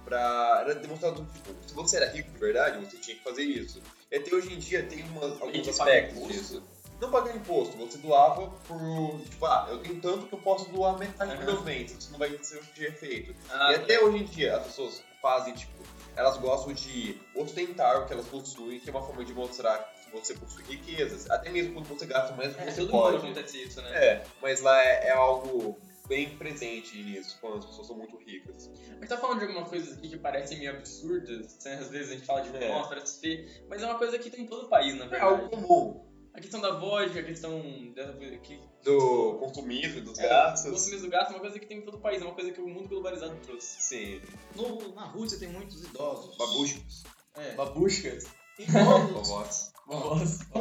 Pra, 0.08 0.60
era 0.62 0.74
demonstrado, 0.76 1.26
tipo, 1.34 1.54
se 1.66 1.74
você 1.74 1.96
era 1.98 2.06
rico 2.06 2.30
de 2.30 2.38
verdade, 2.38 2.82
você 2.84 2.96
tinha 2.96 3.14
que 3.16 3.22
fazer 3.22 3.42
isso. 3.42 3.82
E 4.10 4.16
até 4.16 4.34
hoje 4.34 4.54
em 4.54 4.58
dia 4.58 4.82
tem 4.84 5.02
umas, 5.02 5.40
alguns 5.40 5.68
aspectos 5.68 6.26
disso. 6.26 6.62
Não 6.98 7.10
pagar 7.10 7.36
imposto, 7.36 7.76
você 7.76 7.98
doava 7.98 8.48
por, 8.66 9.20
tipo, 9.28 9.44
ah, 9.46 9.68
eu 9.70 9.78
tenho 9.78 10.00
tanto 10.00 10.26
que 10.26 10.32
eu 10.32 10.38
posso 10.40 10.68
doar 10.70 10.98
metade 10.98 11.36
dos 11.36 11.44
meus 11.44 11.60
bens, 11.62 11.92
isso 11.96 12.10
não 12.10 12.18
vai 12.18 12.36
ser 12.42 12.56
o 12.56 12.60
que 12.62 12.86
é. 12.86 13.34
Ah, 13.50 13.70
E 13.70 13.74
até 13.76 14.00
hoje 14.00 14.16
em 14.16 14.24
dia 14.24 14.56
as 14.56 14.64
pessoas 14.64 15.02
fazem, 15.22 15.52
tipo, 15.54 15.72
elas 16.16 16.36
gostam 16.38 16.72
de 16.72 17.20
ostentar 17.36 18.00
o 18.00 18.06
que 18.06 18.12
elas 18.14 18.26
possuem, 18.26 18.80
que 18.80 18.88
é 18.88 18.92
uma 18.92 19.02
forma 19.06 19.24
de 19.24 19.32
mostrar 19.32 19.78
que 20.04 20.10
você 20.10 20.34
possui 20.34 20.64
riquezas, 20.64 21.30
até 21.30 21.50
mesmo 21.50 21.74
quando 21.74 21.86
você 21.86 22.06
gasta 22.06 22.34
mais 22.34 22.50
do 22.52 22.56
que 22.56 22.62
É, 22.62 22.70
você 22.72 22.80
todo 22.80 22.90
pode. 22.90 23.16
mundo 23.18 23.26
acontece 23.26 23.62
isso, 23.62 23.80
né? 23.82 23.90
É, 23.92 24.22
mas 24.42 24.60
lá 24.60 24.82
é, 24.82 25.08
é 25.08 25.10
algo 25.12 25.78
bem 26.08 26.36
presente 26.36 27.00
nisso, 27.02 27.38
quando 27.40 27.58
as 27.58 27.66
pessoas 27.66 27.86
são 27.86 27.96
muito 27.96 28.16
ricas. 28.16 28.70
Mas 28.98 29.08
tá 29.08 29.16
falando 29.18 29.38
de 29.40 29.44
algumas 29.46 29.68
coisas 29.68 29.96
aqui 29.96 30.08
que 30.08 30.16
parecem 30.18 30.58
meio 30.58 30.70
absurdas, 30.72 31.58
né? 31.64 31.74
às 31.74 31.88
vezes 31.88 32.10
a 32.10 32.14
gente 32.14 32.26
fala 32.26 32.40
de 32.40 32.56
É. 32.56 32.68
nossa, 32.68 32.88
parece 32.88 33.20
feio, 33.20 33.48
mas 33.68 33.82
é 33.82 33.86
uma 33.86 33.98
coisa 33.98 34.18
que 34.18 34.30
tem 34.30 34.44
em 34.44 34.46
todo 34.46 34.66
o 34.66 34.68
país, 34.68 34.94
na 34.96 35.04
É 35.04 35.08
verdade. 35.08 35.22
algo 35.32 35.48
comum 35.50 36.08
A 36.34 36.40
questão 36.40 36.60
da 36.60 36.70
vodka, 36.70 37.18
a 37.18 37.22
questão 37.22 37.60
da, 37.94 38.12
que, 38.42 38.60
do 38.84 39.38
consumismo, 39.40 40.00
dos 40.02 40.18
o 40.18 40.22
gastos. 40.22 40.70
consumismo 40.70 41.06
do 41.06 41.10
gasto 41.10 41.30
é 41.30 41.34
uma 41.34 41.40
coisa 41.40 41.58
que 41.58 41.66
tem 41.66 41.78
em 41.78 41.82
todo 41.82 41.96
o 41.96 42.00
país, 42.00 42.22
é 42.22 42.24
uma 42.24 42.34
coisa 42.34 42.52
que 42.52 42.60
o 42.60 42.68
mundo 42.68 42.88
globalizado 42.88 43.36
trouxe. 43.42 43.80
Sim, 43.80 44.20
No, 44.54 44.94
na 44.94 45.04
Rússia 45.04 45.38
tem 45.38 45.48
muitos 45.48 45.82
idosos. 45.84 46.36
babuchos, 46.36 47.02
É. 47.36 47.54
Babushkas. 47.54 48.24
Idosos. 48.58 49.72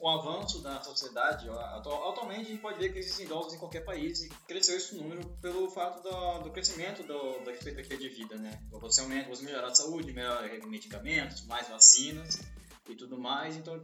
Com 0.00 0.06
o 0.06 0.08
avanço 0.08 0.60
da 0.62 0.82
sociedade, 0.82 1.48
atu- 1.48 1.90
atualmente 2.08 2.40
a 2.40 2.44
gente 2.44 2.60
pode 2.60 2.78
ver 2.78 2.92
que 2.92 2.98
existem 2.98 3.26
idosos 3.26 3.54
em 3.54 3.58
qualquer 3.58 3.84
país 3.84 4.22
e 4.22 4.28
cresceu 4.48 4.76
esse 4.76 4.96
número 4.96 5.24
pelo 5.40 5.70
fato 5.70 6.02
do, 6.02 6.38
do 6.44 6.50
crescimento 6.50 7.02
do, 7.04 7.44
da 7.44 7.52
expectativa 7.52 7.96
de 7.96 8.08
vida, 8.08 8.36
né? 8.36 8.60
Você 8.72 9.00
aumenta, 9.00 9.28
você 9.28 9.44
melhora 9.44 9.68
a 9.68 9.74
saúde, 9.74 10.12
melhora 10.12 10.48
medicamentos, 10.66 11.46
mais 11.46 11.68
vacinas 11.68 12.40
e 12.88 12.94
tudo 12.96 13.16
mais, 13.16 13.56
então 13.56 13.80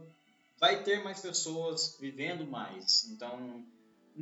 vai 0.59 0.83
ter 0.83 1.01
mais 1.03 1.21
pessoas 1.21 1.95
vivendo 1.99 2.45
mais. 2.45 3.05
Então 3.09 3.63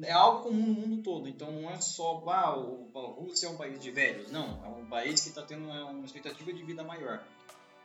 é 0.03 0.11
algo 0.11 0.43
comum 0.43 0.67
no 0.67 0.73
mundo 0.87 1.01
todo, 1.01 1.27
então 1.27 1.51
não 1.51 1.67
é 1.71 1.81
só, 1.81 2.23
ah, 2.27 2.55
o, 2.59 2.91
a 2.95 2.99
Rússia 3.19 3.47
é 3.47 3.49
um 3.49 3.57
país 3.57 3.79
de 3.81 3.89
velhos, 3.89 4.29
não, 4.31 4.63
é 4.63 4.67
um 4.69 4.85
país 4.85 5.19
que 5.21 5.29
está 5.29 5.41
tendo 5.41 5.67
é, 5.71 5.83
uma 5.83 6.05
expectativa 6.05 6.53
de 6.53 6.63
vida 6.63 6.83
maior. 6.83 7.23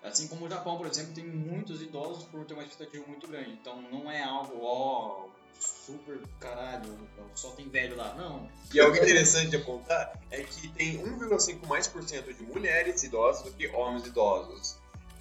Assim 0.04 0.28
como 0.28 0.44
o 0.44 0.48
Japão, 0.50 0.76
por 0.76 0.86
exemplo, 0.86 1.14
tem 1.14 1.24
muitos 1.24 1.80
idosos 1.80 2.24
por 2.24 2.44
ter 2.44 2.52
uma 2.52 2.62
expectativa 2.62 3.06
muito 3.06 3.26
grande. 3.26 3.52
Então 3.52 3.80
não 3.90 4.10
é 4.10 4.22
algo, 4.22 4.60
ó, 4.62 5.26
super 5.58 6.20
caralho, 6.38 6.94
só 7.34 7.50
tem 7.52 7.70
velho 7.70 7.96
lá. 7.96 8.14
Não. 8.14 8.46
E 8.72 8.78
algo 8.80 8.94
interessante 8.94 9.48
de 9.48 9.56
apontar 9.56 10.20
é 10.30 10.42
que 10.42 10.68
tem 10.68 10.98
1,5 11.02 11.66
mais 11.66 11.86
por 11.86 12.06
cento 12.06 12.34
de 12.34 12.42
mulheres 12.42 13.02
idosas 13.02 13.44
do 13.44 13.52
que 13.52 13.66
homens 13.68 14.06
idosos. 14.06 14.76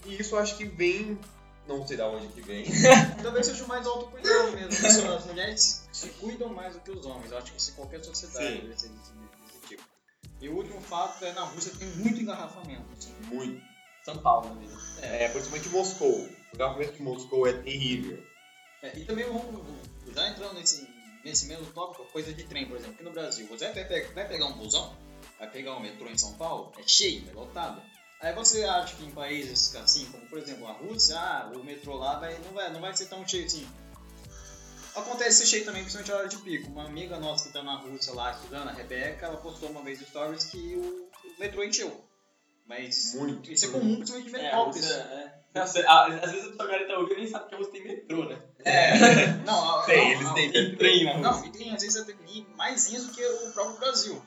E 0.05 0.19
isso 0.19 0.35
acho 0.35 0.57
que 0.57 0.65
vem, 0.65 1.17
não 1.65 1.87
sei 1.87 1.95
de 1.95 2.03
onde 2.03 2.27
que 2.27 2.41
vem, 2.41 2.65
Talvez 3.23 3.45
seja 3.45 3.63
o 3.63 3.67
mais 3.69 3.87
autocuidado 3.87 4.51
mesmo. 4.51 4.87
As 5.13 5.25
mulheres 5.25 5.87
se, 5.93 6.09
cuidam 6.09 6.49
mais 6.49 6.73
do 6.73 6.81
que 6.81 6.91
os 6.91 7.05
homens. 7.05 7.31
Eu 7.31 7.37
acho 7.37 7.53
que 7.53 7.57
isso 7.57 7.71
em 7.71 7.75
qualquer 7.75 8.03
sociedade 8.03 8.47
Sim. 8.47 8.67
deve 8.67 8.79
ser 8.79 8.89
desse, 8.89 9.13
desse 9.13 9.67
tipo. 9.67 9.83
E 10.41 10.49
o 10.49 10.57
último 10.57 10.81
fato 10.81 11.23
é 11.23 11.31
na 11.31 11.43
Rússia 11.43 11.71
tem 11.79 11.87
muito 11.87 12.19
engarrafamento. 12.19 12.83
assim. 12.97 13.13
muito. 13.31 13.72
São 14.03 14.17
Paulo, 14.17 14.53
mesmo. 14.55 14.77
É, 15.01 15.27
principalmente 15.29 15.69
Moscou. 15.69 16.29
O 16.53 16.57
garrafamento 16.57 16.93
de 16.93 17.01
Moscou 17.01 17.47
é 17.47 17.53
terrível. 17.53 18.23
É, 18.81 18.97
e 18.99 19.05
também 19.05 19.25
vamos, 19.25 19.43
já 20.13 20.27
entrando 20.29 20.55
nesse, 20.55 20.87
nesse 21.23 21.45
mesmo 21.47 21.65
tópico, 21.67 22.03
coisa 22.05 22.33
de 22.33 22.43
trem, 22.43 22.67
por 22.67 22.75
exemplo, 22.77 22.95
aqui 22.95 23.03
no 23.03 23.11
Brasil, 23.11 23.47
você 23.47 23.71
vai, 23.71 23.85
pe- 23.85 24.11
vai 24.13 24.27
pegar 24.27 24.45
um 24.47 24.53
busão, 24.57 24.93
vai 25.39 25.49
pegar 25.49 25.75
um 25.75 25.79
metrô 25.79 26.07
em 26.09 26.17
São 26.17 26.33
Paulo, 26.33 26.73
é 26.77 26.83
cheio, 26.85 27.23
é 27.29 27.33
lotado. 27.33 27.81
Aí 28.19 28.33
você 28.33 28.63
acha 28.63 28.95
que 28.95 29.05
em 29.05 29.11
países 29.11 29.75
assim, 29.75 30.05
como 30.11 30.25
por 30.27 30.37
exemplo 30.37 30.67
a 30.67 30.73
Rússia, 30.73 31.17
ah, 31.17 31.51
o 31.55 31.63
metrô 31.63 31.95
lá 31.95 32.19
vai, 32.19 32.37
não, 32.39 32.51
vai, 32.53 32.71
não 32.73 32.79
vai 32.81 32.95
ser 32.95 33.05
tão 33.07 33.25
cheio 33.27 33.45
assim. 33.45 33.67
Acontece 34.95 35.45
cheio 35.47 35.65
também, 35.65 35.81
principalmente 35.81 36.11
na 36.11 36.17
hora 36.19 36.27
de 36.29 36.37
pico. 36.37 36.69
Uma 36.69 36.85
amiga 36.85 37.19
nossa 37.19 37.43
que 37.43 37.49
está 37.49 37.63
na 37.63 37.75
Rússia 37.77 38.13
lá 38.13 38.31
estudando, 38.31 38.67
a 38.69 38.71
Rebeca, 38.71 39.25
ela 39.25 39.37
postou 39.37 39.69
uma 39.69 39.81
vez 39.81 39.99
stories 40.01 40.45
que 40.45 40.75
o, 40.75 41.09
o 41.25 41.39
metrô 41.39 41.63
encheu. 41.63 42.03
Mas 42.65 43.13
Muito. 43.15 43.51
isso 43.51 43.65
é 43.65 43.69
comum, 43.69 43.95
principalmente 43.97 44.31
em 44.31 44.35
É, 44.35 44.39
a 44.39 44.43
Metrópolis. 44.43 44.85
Rússia, 44.85 45.01
é. 45.01 45.59
Nossa, 45.59 45.79
a- 45.87 46.07
às 46.07 46.31
vezes 46.31 46.47
o 46.47 46.57
galera 46.57 46.87
tá 46.87 46.97
ouvindo 46.97 47.13
e 47.13 47.17
nem 47.21 47.27
sabe 47.27 47.47
que 47.49 47.55
a 47.55 47.57
Rússia 47.57 47.73
tem 47.73 47.83
metrô, 47.83 48.25
né? 48.25 48.41
É, 48.65 48.93
não, 49.45 49.69
a- 49.79 49.83
Tem, 49.83 49.97
não, 49.97 50.11
eles 50.11 50.23
não, 50.23 50.33
têm 50.33 50.51
Tem 50.51 50.75
trem 50.75 51.03
na. 51.03 51.17
Não, 51.19 51.45
e 51.45 51.49
tem 51.51 51.73
às 51.75 51.81
vezes 51.81 51.97
até 51.97 52.13
mais 52.57 52.87
linhas 52.87 53.05
do 53.05 53.11
que 53.11 53.23
o 53.23 53.51
próprio 53.51 53.77
Brasil. 53.79 54.23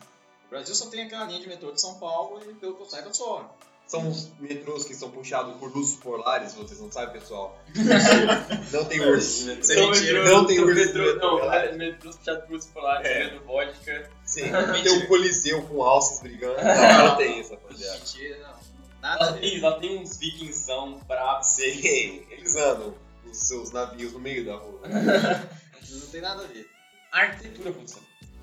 O 0.46 0.48
Brasil 0.50 0.74
só 0.74 0.86
tem 0.86 1.02
aquela 1.02 1.24
linha 1.24 1.40
de 1.40 1.48
metrô 1.48 1.72
de 1.72 1.80
São 1.80 1.94
Paulo 1.98 2.40
e 2.48 2.54
pelo 2.54 2.74
que 2.74 2.82
eu 2.82 2.86
saiba 2.86 3.12
só. 3.12 3.55
São 3.86 4.08
os 4.08 4.32
metrôs 4.40 4.84
que 4.84 4.94
são 4.94 5.10
puxados 5.10 5.56
por 5.58 5.72
luzes 5.72 5.96
polares, 5.96 6.54
vocês 6.54 6.80
não 6.80 6.90
sabem, 6.90 7.20
pessoal. 7.20 7.56
não 8.72 8.84
tem 8.84 9.00
urso. 9.00 9.48
É 9.50 9.54
mentira. 9.54 10.24
Não 10.24 10.44
tem 10.44 10.58
urso. 10.58 10.74
metrô, 10.74 11.14
não, 11.14 11.52
é 11.52 11.72
metrô 11.72 12.10
puxado 12.12 12.42
por 12.42 12.54
urso 12.54 12.68
polar, 12.70 13.06
É. 13.06 13.24
bebendo 13.24 13.44
vodka. 13.44 14.10
Sim, 14.24 14.42
tem 14.82 14.92
um 14.92 15.06
coliseu 15.06 15.62
com 15.62 15.82
alças 15.84 16.20
brigando. 16.20 16.56
Não, 16.56 17.08
não 17.08 17.16
tem 17.16 17.40
isso, 17.40 17.50
rapaziada. 17.52 17.98
Mentira, 17.98 18.38
não. 18.38 18.76
Nada 19.00 19.24
a 19.24 19.30
Lá 19.30 19.32
tem, 19.38 19.60
lá 19.60 19.72
tem 19.78 19.98
uns 20.00 20.16
vikingsão 20.16 20.98
bravos. 21.06 21.46
Sim, 21.46 22.26
eles 22.28 22.56
andam 22.56 22.92
os 23.24 23.38
seus 23.38 23.70
navios 23.70 24.12
no 24.12 24.18
meio 24.18 24.44
da 24.44 24.56
rua. 24.56 24.80
Não 25.88 26.06
tem 26.08 26.20
nada 26.20 26.42
a 26.42 26.46
ver. 26.46 26.68
A 27.12 27.20
arquitetura 27.20 27.70
russa. 27.70 28.00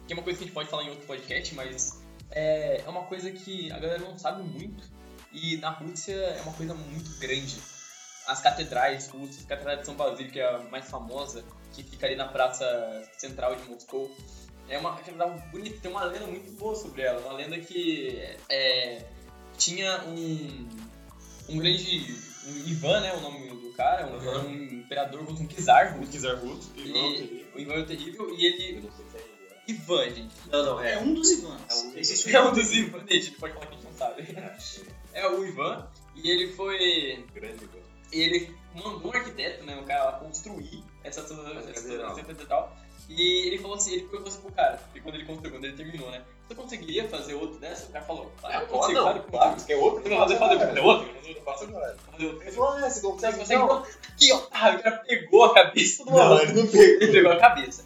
Que 0.08 0.13
é 0.13 0.15
uma 0.15 0.23
coisa 0.23 0.38
que 0.38 0.45
a 0.45 0.47
gente 0.47 0.53
pode 0.53 0.69
falar 0.69 0.84
em 0.84 0.89
outro 0.89 1.06
podcast, 1.06 1.53
mas 1.56 2.01
é, 2.32 2.82
é 2.86 2.89
uma 2.89 3.03
coisa 3.03 3.29
que 3.32 3.71
a 3.71 3.79
galera 3.79 3.99
não 3.99 4.17
sabe 4.17 4.43
muito. 4.43 4.84
E 5.34 5.58
na 5.58 5.72
Rússia 5.72 6.13
é 6.13 6.41
uma 6.41 6.54
coisa 6.54 6.74
muito 6.74 7.17
grande. 7.19 7.58
As 8.28 8.39
catedrais 8.39 9.08
russas, 9.10 9.43
a 9.43 9.48
Catedral 9.48 9.78
de 9.78 9.86
São 9.86 9.96
Basílio, 9.96 10.32
que 10.32 10.39
é 10.39 10.48
a 10.48 10.60
mais 10.60 10.89
famosa, 10.89 11.43
que 11.74 11.84
fica 11.84 12.06
ali 12.06 12.15
na 12.15 12.28
praça 12.28 12.65
central 13.17 13.56
de 13.56 13.67
Moscou, 13.67 14.15
é 14.69 14.78
uma 14.78 14.96
catedral 14.96 15.32
bonita, 15.52 15.78
tem 15.82 15.91
uma 15.91 16.06
lenda 16.06 16.26
muito 16.28 16.50
boa 16.54 16.74
sobre 16.76 17.02
ela. 17.02 17.19
Uma 17.19 17.34
lenda 17.34 17.60
que 17.60 18.17
é, 18.48 19.04
tinha 19.58 20.04
um, 20.06 20.69
um 21.50 21.58
grande. 21.58 22.15
Um 22.46 22.67
Ivan, 22.69 23.00
né? 23.02 23.13
O 23.13 23.22
nome 23.22 23.48
do 23.50 23.74
cara, 23.74 24.06
um, 24.08 24.15
Uhum. 24.17 24.48
um 24.48 24.63
imperador 24.80 25.24
russo, 25.24 25.43
um 25.43 25.48
czar 25.48 25.98
russo. 25.98 26.12
Kizar 26.12 26.36
Russo 26.38 26.72
E, 26.78 27.46
o 27.56 27.60
Ivan 27.60 27.74
é 27.74 27.80
o 27.80 27.86
terrível 27.86 28.30
e 28.38 28.46
ele. 28.46 28.82
não 28.82 28.91
sei 28.91 29.06
se 29.10 29.17
é 29.17 29.19
ele. 29.19 29.34
Ivan, 29.67 30.10
gente. 30.10 30.36
Não, 30.50 30.63
não, 30.65 30.82
É 30.82 30.93
é. 30.93 31.00
um 31.00 31.13
dos 31.13 31.30
Ivans. 31.32 31.62
É 31.69 31.74
um 31.76 31.88
dos 31.89 31.96
Existe 31.98 32.36
É 32.36 32.41
um 32.41 32.54
dos 32.54 32.72
Ivan, 32.74 33.04
a 33.10 33.13
gente 33.13 33.32
pode 33.32 33.54
falar 33.54 33.65
que 33.67 33.74
a 33.74 33.76
gente 33.78 33.86
não 33.86 33.98
sabe. 33.98 34.24
É 35.13 35.28
o 35.28 35.45
Ivan, 35.45 35.88
e 36.15 36.30
ele 36.30 36.52
foi. 36.54 37.26
Grande 37.34 37.63
Ivan. 37.63 37.80
Ele 38.12 38.56
mandou 38.76 39.12
um 39.12 39.15
arquiteto, 39.15 39.63
né? 39.63 39.76
Um 39.76 39.86
cara 39.86 40.04
lá 40.06 40.12
construir 40.13 40.84
essa 41.04 41.21
catedral. 41.21 42.12
essa 42.12 42.23
catedral. 42.23 42.78
E 43.10 43.47
ele 43.47 43.58
falou 43.58 43.76
assim, 43.76 43.93
ele 43.93 44.02
perguntou 44.04 44.28
assim 44.32 44.41
pro 44.41 44.52
cara, 44.54 44.82
e 44.95 44.99
quando 45.02 45.15
ele 45.15 45.26
construiu, 45.26 45.52
quando 45.52 45.65
ele 45.65 45.76
terminou, 45.76 46.10
né? 46.10 46.23
Você 46.47 46.56
conseguiria 46.56 47.08
fazer 47.10 47.34
outro 47.34 47.60
dessa? 47.60 47.88
O 47.88 47.91
cara 47.91 48.06
falou, 48.06 48.32
ah, 48.43 48.62
eu 48.62 48.67
consigo, 48.67 48.93
não, 48.93 49.04
claro 49.04 49.23
que 49.23 49.30
claro, 49.32 49.60
você 49.60 49.65
quer 49.67 49.76
outro? 49.78 50.04
Vai 50.10 50.17
fazer, 50.19 50.38
fazer, 50.39 50.60
fazer 50.60 50.80
outro? 50.80 51.13
Fazer 51.43 52.26
outro. 52.26 52.41
Ele 52.41 52.52
falou, 52.52 52.69
ah, 52.69 52.80
você 52.89 52.89
Você 52.89 53.02
consegue? 53.02 53.38
consegue? 53.39 53.60
Não, 53.60 53.65
Então, 53.65 53.86
aqui, 54.13 54.32
ó, 54.32 54.41
ah, 54.52 54.76
o 54.76 54.84
cara 54.84 54.97
pegou 54.99 55.43
a 55.45 55.54
cabeça 55.54 56.06
do 56.06 56.12
não, 56.12 56.17
maluco. 56.17 56.43
ele 56.43 56.54
não 56.54 56.62
Ele 56.63 56.71
pegou. 56.71 57.12
pegou 57.13 57.32
a 57.32 57.38
cabeça 57.38 57.86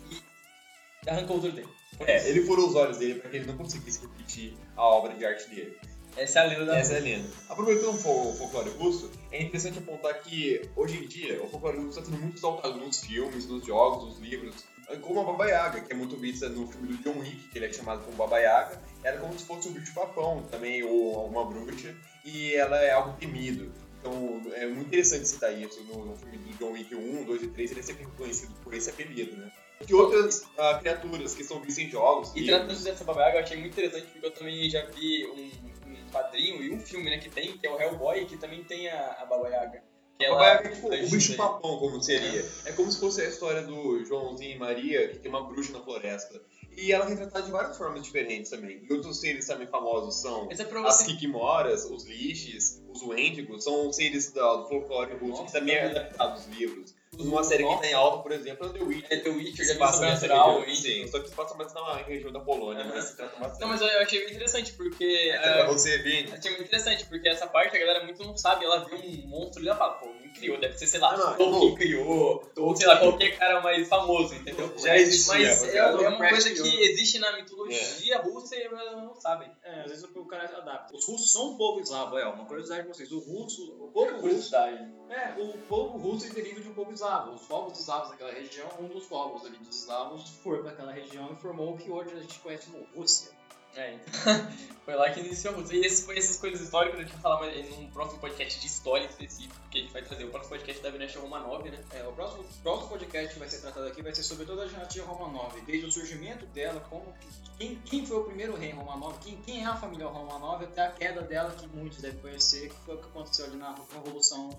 e 1.05 1.09
arrancou 1.09 1.37
o 1.37 1.39
outro 1.39 1.51
dele. 1.51 1.69
É, 2.01 2.29
ele 2.29 2.41
furou 2.45 2.67
os 2.67 2.75
olhos 2.75 2.97
dele 2.97 3.15
para 3.19 3.29
que 3.31 3.37
ele 3.37 3.45
não 3.47 3.57
conseguisse 3.57 4.01
repetir 4.01 4.55
a 4.75 4.83
obra 4.83 5.13
de 5.15 5.25
arte 5.25 5.49
dele. 5.49 5.75
Essa 6.17 6.39
é 6.39 6.41
a 6.41 6.45
lenda 6.45 6.65
da 6.65 6.77
Essa 6.77 6.93
é 6.93 6.97
a 6.97 7.01
lenda. 7.01 7.29
Aproveitando 7.49 7.89
o 7.89 7.97
fol- 7.97 8.31
o 8.31 8.35
folclore 8.35 8.69
russo, 8.71 9.11
é 9.31 9.41
interessante 9.41 9.77
apontar 9.79 10.19
que 10.21 10.61
hoje 10.75 10.97
em 11.03 11.07
dia 11.07 11.41
o 11.43 11.47
folclore 11.47 11.77
russo 11.77 11.99
está 11.99 12.05
sendo 12.05 12.21
muito 12.21 12.37
exaltado 12.37 12.77
nos 12.77 12.99
filmes, 13.01 13.45
nos 13.47 13.65
jogos, 13.65 14.05
nos 14.05 14.19
livros. 14.19 14.55
Como 15.01 15.19
a 15.19 15.23
Baba 15.25 15.45
Yaga, 15.47 15.81
que 15.81 15.91
é 15.91 15.95
muito 15.95 16.15
vista 16.15 16.47
no 16.49 16.65
filme 16.67 16.87
do 16.87 16.97
John 17.03 17.19
Wick, 17.19 17.49
que 17.49 17.57
ele 17.59 17.65
é 17.65 17.73
chamado 17.73 18.03
como 18.05 18.15
Baba 18.17 18.39
Yaga, 18.39 18.81
era 19.03 19.17
como 19.17 19.37
se 19.37 19.45
fosse 19.45 19.67
um 19.67 19.73
bicho-papão 19.73 20.43
também, 20.49 20.81
ou 20.83 21.27
uma 21.27 21.45
bruxa, 21.45 21.93
e 22.23 22.53
ela 22.55 22.77
é 22.81 22.91
algo 22.91 23.15
temido. 23.19 23.71
Então 23.99 24.41
é 24.53 24.65
muito 24.65 24.87
interessante 24.87 25.27
citar 25.27 25.51
isso 25.59 25.83
no, 25.83 26.05
no 26.05 26.15
filme 26.15 26.37
do 26.37 26.53
John 26.57 26.71
Wick 26.71 26.95
1, 26.95 27.25
2 27.25 27.43
e 27.43 27.47
3, 27.49 27.71
ele 27.71 27.79
é 27.81 27.83
sempre 27.83 28.05
conhecido 28.17 28.53
por 28.63 28.73
esse 28.73 28.89
apelido, 28.89 29.35
né? 29.35 29.51
Que 29.85 29.93
outras 29.93 30.43
ah, 30.57 30.79
criaturas 30.81 31.35
que 31.35 31.43
são 31.43 31.59
vistas 31.59 31.85
em 31.85 31.89
jogos, 31.89 32.31
E 32.35 32.39
livros, 32.39 32.57
tratando 32.65 32.83
dessa 32.83 33.03
babaga, 33.03 33.37
eu 33.37 33.43
achei 33.43 33.57
muito 33.57 33.73
interessante 33.73 34.07
porque 34.11 34.25
eu 34.25 34.31
também 34.31 34.69
já 34.69 34.85
vi 34.85 35.27
um 35.27 35.66
quadrinho 36.07 36.61
e 36.63 36.73
um 36.73 36.79
filme 36.79 37.09
né, 37.09 37.17
que 37.17 37.29
tem, 37.29 37.57
que 37.57 37.65
é 37.67 37.71
o 37.71 37.79
Hellboy, 37.79 38.25
que 38.25 38.37
também 38.37 38.63
tem 38.63 38.89
a, 38.89 39.17
a 39.19 39.25
Baba 39.25 39.49
Yaga. 39.49 39.83
Que 40.17 40.25
A 40.25 40.27
ela 40.29 40.37
Baba 40.37 40.49
Yaga 40.51 40.67
é 40.69 40.71
tipo 40.73 40.87
o 40.87 41.09
bicho 41.09 41.35
papão, 41.37 41.77
como 41.79 42.01
seria. 42.01 42.45
É 42.65 42.71
como 42.71 42.91
se 42.91 42.99
fosse 42.99 43.21
a 43.21 43.25
história 43.25 43.61
do 43.63 44.03
Joãozinho 44.05 44.55
e 44.55 44.57
Maria, 44.57 45.09
que 45.09 45.19
tem 45.19 45.29
uma 45.29 45.43
bruxa 45.43 45.71
na 45.73 45.79
floresta. 45.81 46.41
E 46.75 46.91
ela 46.91 47.05
é 47.05 47.09
retratada 47.09 47.43
de 47.45 47.51
várias 47.51 47.75
formas 47.77 48.03
diferentes 48.03 48.51
também. 48.51 48.85
E 48.87 48.93
outros 48.93 49.19
seres 49.19 49.45
também 49.47 49.65
famosos 49.67 50.21
são 50.21 50.47
é 50.51 50.55
as. 50.89 51.01
Kikimoras, 51.03 51.85
os 51.85 52.05
Lixes, 52.05 52.83
os 52.89 53.01
Wendigos, 53.01 53.63
são 53.63 53.91
seres 53.91 54.31
da- 54.31 54.57
do 54.57 54.67
folclore 54.67 55.15
russo 55.15 55.45
que 55.45 55.51
também 55.51 55.75
é 55.75 55.85
adaptado 55.85 56.33
aos 56.33 56.45
livros. 56.47 56.95
Uma 57.19 57.43
série 57.43 57.63
que 57.63 57.69
Nossa. 57.69 57.81
tá 57.81 57.87
em 57.89 57.93
alta, 57.93 58.23
por 58.23 58.31
exemplo, 58.31 58.67
é 58.67 58.69
The 58.69 58.83
Witcher. 58.83 59.07
É 59.09 59.17
The 59.17 59.29
Witcher, 59.29 59.55
que 59.55 59.63
já 59.65 59.75
passa 59.75 59.93
sobrenatural, 59.93 60.63
hein? 60.63 60.75
Sim, 60.75 61.07
só 61.07 61.19
que 61.19 61.29
se 61.29 61.35
passa 61.35 61.55
mais 61.55 61.73
na 61.73 61.95
região 61.97 62.31
da 62.31 62.39
Polônia, 62.39 62.83
Aham. 62.83 62.91
mas 62.93 63.05
se 63.05 63.15
trata 63.15 63.39
bastante. 63.39 63.61
Não, 63.61 63.67
mas 63.67 63.81
eu 63.81 63.99
achei 63.99 64.19
bem 64.19 64.29
interessante 64.33 64.73
porque. 64.73 65.03
É 65.03 65.39
pra 65.39 65.63
ah, 65.63 65.67
você 65.67 65.97
ver. 65.99 66.33
Achei 66.33 66.51
muito 66.51 66.63
interessante, 66.63 67.05
porque 67.05 67.27
essa 67.27 67.47
parte 67.47 67.75
a 67.75 67.79
galera 67.79 68.03
muito 68.03 68.23
não 68.23 68.37
sabe, 68.37 68.65
ela 68.65 68.85
vê 68.85 68.95
um 68.95 69.27
monstro 69.27 69.63
e 69.63 69.67
ela 69.67 69.77
fala, 69.77 69.93
pô, 69.93 70.07
quem 70.21 70.31
criou? 70.31 70.59
Deve 70.59 70.77
ser, 70.77 70.87
sei 70.87 70.99
lá, 70.99 71.13
Ah, 71.13 71.17
não, 71.17 71.37
Tolkien 71.37 71.75
criou, 71.75 72.51
ou 72.57 72.75
sei 72.75 72.87
lá, 72.87 72.97
qualquer 72.97 73.37
cara 73.37 73.61
mais 73.61 73.87
famoso, 73.87 74.35
entendeu? 74.35 74.71
Já 74.77 74.97
existia, 74.97 75.33
Mas 75.33 75.63
é, 75.63 75.77
é 75.77 76.09
uma 76.09 76.29
coisa 76.29 76.51
que 76.51 76.83
existe 76.83 77.19
na 77.19 77.35
mitologia 77.35 78.19
russa 78.19 78.55
e 78.55 78.63
elas 78.63 78.91
não 78.93 79.15
sabem. 79.15 79.49
É, 79.63 79.81
às 79.81 79.89
vezes 79.89 80.03
o 80.03 80.25
cara 80.25 80.45
adapta. 80.57 80.95
Os 80.95 81.05
russos 81.05 81.31
são 81.31 81.51
um 81.51 81.57
povo 81.57 81.79
eslavo, 81.79 82.17
é 82.17 82.27
uma 82.27 82.45
curiosidade 82.45 82.83
de 82.83 82.87
vocês. 82.87 83.11
O 83.11 83.19
russo, 83.19 83.63
o 83.79 83.89
povo 83.91 84.11
russo, 84.13 84.21
Curiosidade. 84.21 84.93
é, 85.09 85.33
o 85.37 85.57
povo 85.59 85.97
russo 85.97 86.25
é 86.25 86.29
deriva 86.29 86.61
de 86.61 86.69
um 86.69 86.73
povo 86.73 86.91
eslavo 86.91 87.06
eslavos. 87.07 87.41
Os 87.41 87.47
povos 87.47 87.79
eslavos 87.79 88.09
daquela 88.09 88.31
região, 88.31 88.69
um 88.79 88.87
dos 88.87 89.05
povos 89.05 89.45
ali 89.45 89.57
dos 89.57 89.79
eslavos 89.81 90.29
foi 90.43 90.61
para 90.61 90.71
aquela 90.71 90.91
região 90.91 91.31
e 91.31 91.35
formou 91.41 91.73
o 91.73 91.77
que 91.77 91.89
hoje 91.89 92.13
a 92.13 92.19
gente 92.19 92.39
conhece 92.39 92.69
como 92.69 92.85
Rússia. 92.95 93.31
É, 93.75 93.93
então, 93.93 94.11
foi 94.83 94.95
lá 94.95 95.09
que 95.11 95.19
iniciou 95.19 95.53
a 95.53 95.57
Rússia. 95.57 95.75
E 95.75 95.81
esse, 95.81 96.17
essas 96.17 96.37
coisas 96.37 96.61
históricas, 96.61 96.99
a 96.99 97.03
gente 97.03 97.13
vai 97.13 97.21
falar 97.21 97.39
mais 97.39 97.77
num 97.77 97.89
próximo 97.91 98.19
podcast 98.19 98.59
de 98.59 98.65
história 98.65 99.05
específico, 99.05 99.55
que 99.69 99.77
a 99.77 99.81
gente 99.81 99.93
vai 99.93 100.01
trazer 100.01 100.25
o 100.25 100.31
próximo 100.31 100.55
podcast 100.55 100.81
da 100.81 100.89
Venécia 100.89 101.21
Romanov, 101.21 101.69
né? 101.69 101.79
É, 101.91 102.03
o 102.03 102.11
próximo, 102.11 102.43
próximo 102.63 102.89
podcast 102.89 103.33
que 103.33 103.39
vai 103.39 103.47
ser 103.47 103.61
tratado 103.61 103.85
aqui 103.85 104.01
vai 104.01 104.15
ser 104.15 104.23
sobre 104.23 104.45
toda 104.45 104.63
a 104.63 104.65
dinastia 104.65 105.03
Romanov, 105.03 105.61
desde 105.61 105.85
o 105.85 105.91
surgimento 105.91 106.45
dela, 106.47 106.79
como 106.89 107.13
quem, 107.59 107.75
quem 107.85 108.05
foi 108.05 108.17
o 108.17 108.23
primeiro 108.23 108.55
rei 108.55 108.71
Romanov, 108.71 109.19
quem, 109.19 109.37
quem 109.43 109.63
é 109.63 109.67
a 109.67 109.75
família 109.75 110.07
Romanov, 110.07 110.63
até 110.63 110.87
a 110.87 110.91
queda 110.91 111.21
dela, 111.21 111.51
que 111.51 111.67
muitos 111.67 111.99
devem 111.99 112.19
conhecer, 112.19 112.69
que 112.69 112.75
foi 112.77 112.95
o 112.95 112.97
que 112.97 113.05
aconteceu 113.05 113.45
ali 113.45 113.57
na 113.57 113.75
Revolução 113.93 114.49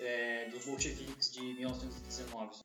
é, 0.00 0.48
dos 0.50 0.64
bolcheviques 0.64 1.30
de 1.32 1.40
1919. 1.40 2.58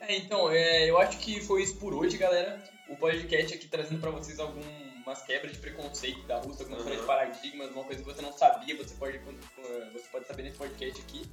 É, 0.00 0.16
então, 0.16 0.50
é, 0.50 0.88
eu 0.88 0.98
acho 0.98 1.18
que 1.18 1.40
foi 1.40 1.62
isso 1.62 1.76
por 1.76 1.92
hoje, 1.92 2.16
galera. 2.16 2.62
O 2.88 2.96
podcast 2.96 3.54
aqui 3.54 3.66
trazendo 3.66 4.00
pra 4.00 4.10
vocês 4.10 4.38
algumas 4.38 5.22
quebras 5.26 5.52
de 5.52 5.58
preconceito 5.58 6.22
da 6.26 6.38
Rússia, 6.38 6.64
algumas 6.64 6.84
quebras 6.84 7.00
de 7.00 7.06
paradigmas, 7.06 7.70
uma 7.72 7.84
coisa 7.84 8.02
que 8.02 8.08
você 8.08 8.22
não 8.22 8.32
sabia, 8.32 8.76
você 8.76 8.94
pode, 8.94 9.18
você 9.18 10.08
pode 10.12 10.26
saber 10.26 10.44
nesse 10.44 10.56
podcast 10.56 11.02
aqui. 11.02 11.28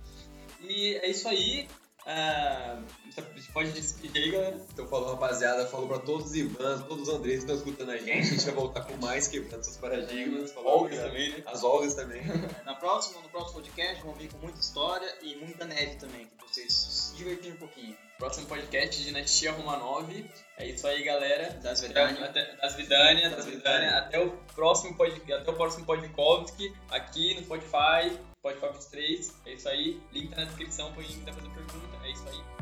E 0.62 0.96
é 0.96 1.08
isso 1.08 1.28
aí. 1.28 1.68
Ah, 2.06 2.82
você 3.10 3.52
pode 3.54 3.72
despedir 3.72 4.24
aí, 4.24 4.32
galera. 4.32 4.58
Então 4.74 4.88
falou, 4.88 5.12
rapaziada. 5.12 5.66
Falou 5.68 5.88
pra 5.88 6.00
todos 6.00 6.28
os 6.28 6.36
Ivans, 6.36 6.84
todos 6.88 7.08
os 7.08 7.13
Andrés 7.13 7.36
que 7.36 7.52
estão 7.52 7.56
escutando 7.56 7.92
a 7.92 7.98
gente. 7.98 8.12
A 8.12 8.22
gente 8.24 8.46
vai 8.46 8.54
voltar 8.56 8.82
com 8.82 8.98
mais 8.98 9.28
quebrando 9.28 9.63
seus 9.63 9.78
paradigmas. 9.78 10.52
Falou, 10.52 10.80
Olgas 10.84 11.00
também, 11.00 11.30
né? 11.32 11.44
As 11.46 11.63
Olgas 11.63 11.94
também. 11.94 12.22
Na 12.66 12.76
próxima, 12.76 13.22
no 13.22 13.30
próximo 13.30 13.54
podcast 13.62 14.02
vamos 14.04 14.18
vir 14.18 14.30
com 14.32 14.38
muita 14.39 14.60
história 14.60 15.10
e 15.22 15.36
muita 15.38 15.66
neve 15.66 15.96
também, 15.96 16.28
que 16.38 16.46
vocês 16.54 16.74
se 16.74 17.16
divertirem 17.16 17.54
um 17.54 17.58
pouquinho. 17.58 17.96
Próximo 18.20 18.48
podcast 18.48 18.98
de 18.98 19.06
Dinastia 19.06 19.52
Romanov. 19.52 20.10
É 20.58 20.68
isso 20.68 20.86
aí, 20.88 21.04
galera. 21.04 21.52
Das 21.63 21.80
Até, 21.84 21.88
Vedânia. 21.88 22.26
até- 22.26 22.56
das 22.58 22.76
Vidânia, 22.76 23.30
das 23.30 23.46
Vidânia. 23.46 23.98
Até 23.98 24.20
o 24.20 24.32
próximo 24.54 24.96
podcast, 24.96 25.34
até 25.42 25.52
o 25.52 25.56
próximo 25.56 25.86
podcast 25.86 26.74
aqui 26.89 27.34
no 27.36 27.44
Spotify, 27.44 28.18
Spotify 28.43 28.73
23. 28.73 29.34
É 29.45 29.53
isso 29.53 29.69
aí. 29.69 30.01
Link 30.12 30.29
tá 30.32 30.41
na 30.41 30.45
descrição 30.45 30.91
pra 30.91 31.01
quem 31.01 31.15
quiser 31.15 31.34
fazer 31.34 31.49
pergunta. 31.49 32.06
É 32.06 32.12
isso 32.12 32.27
aí. 32.27 32.53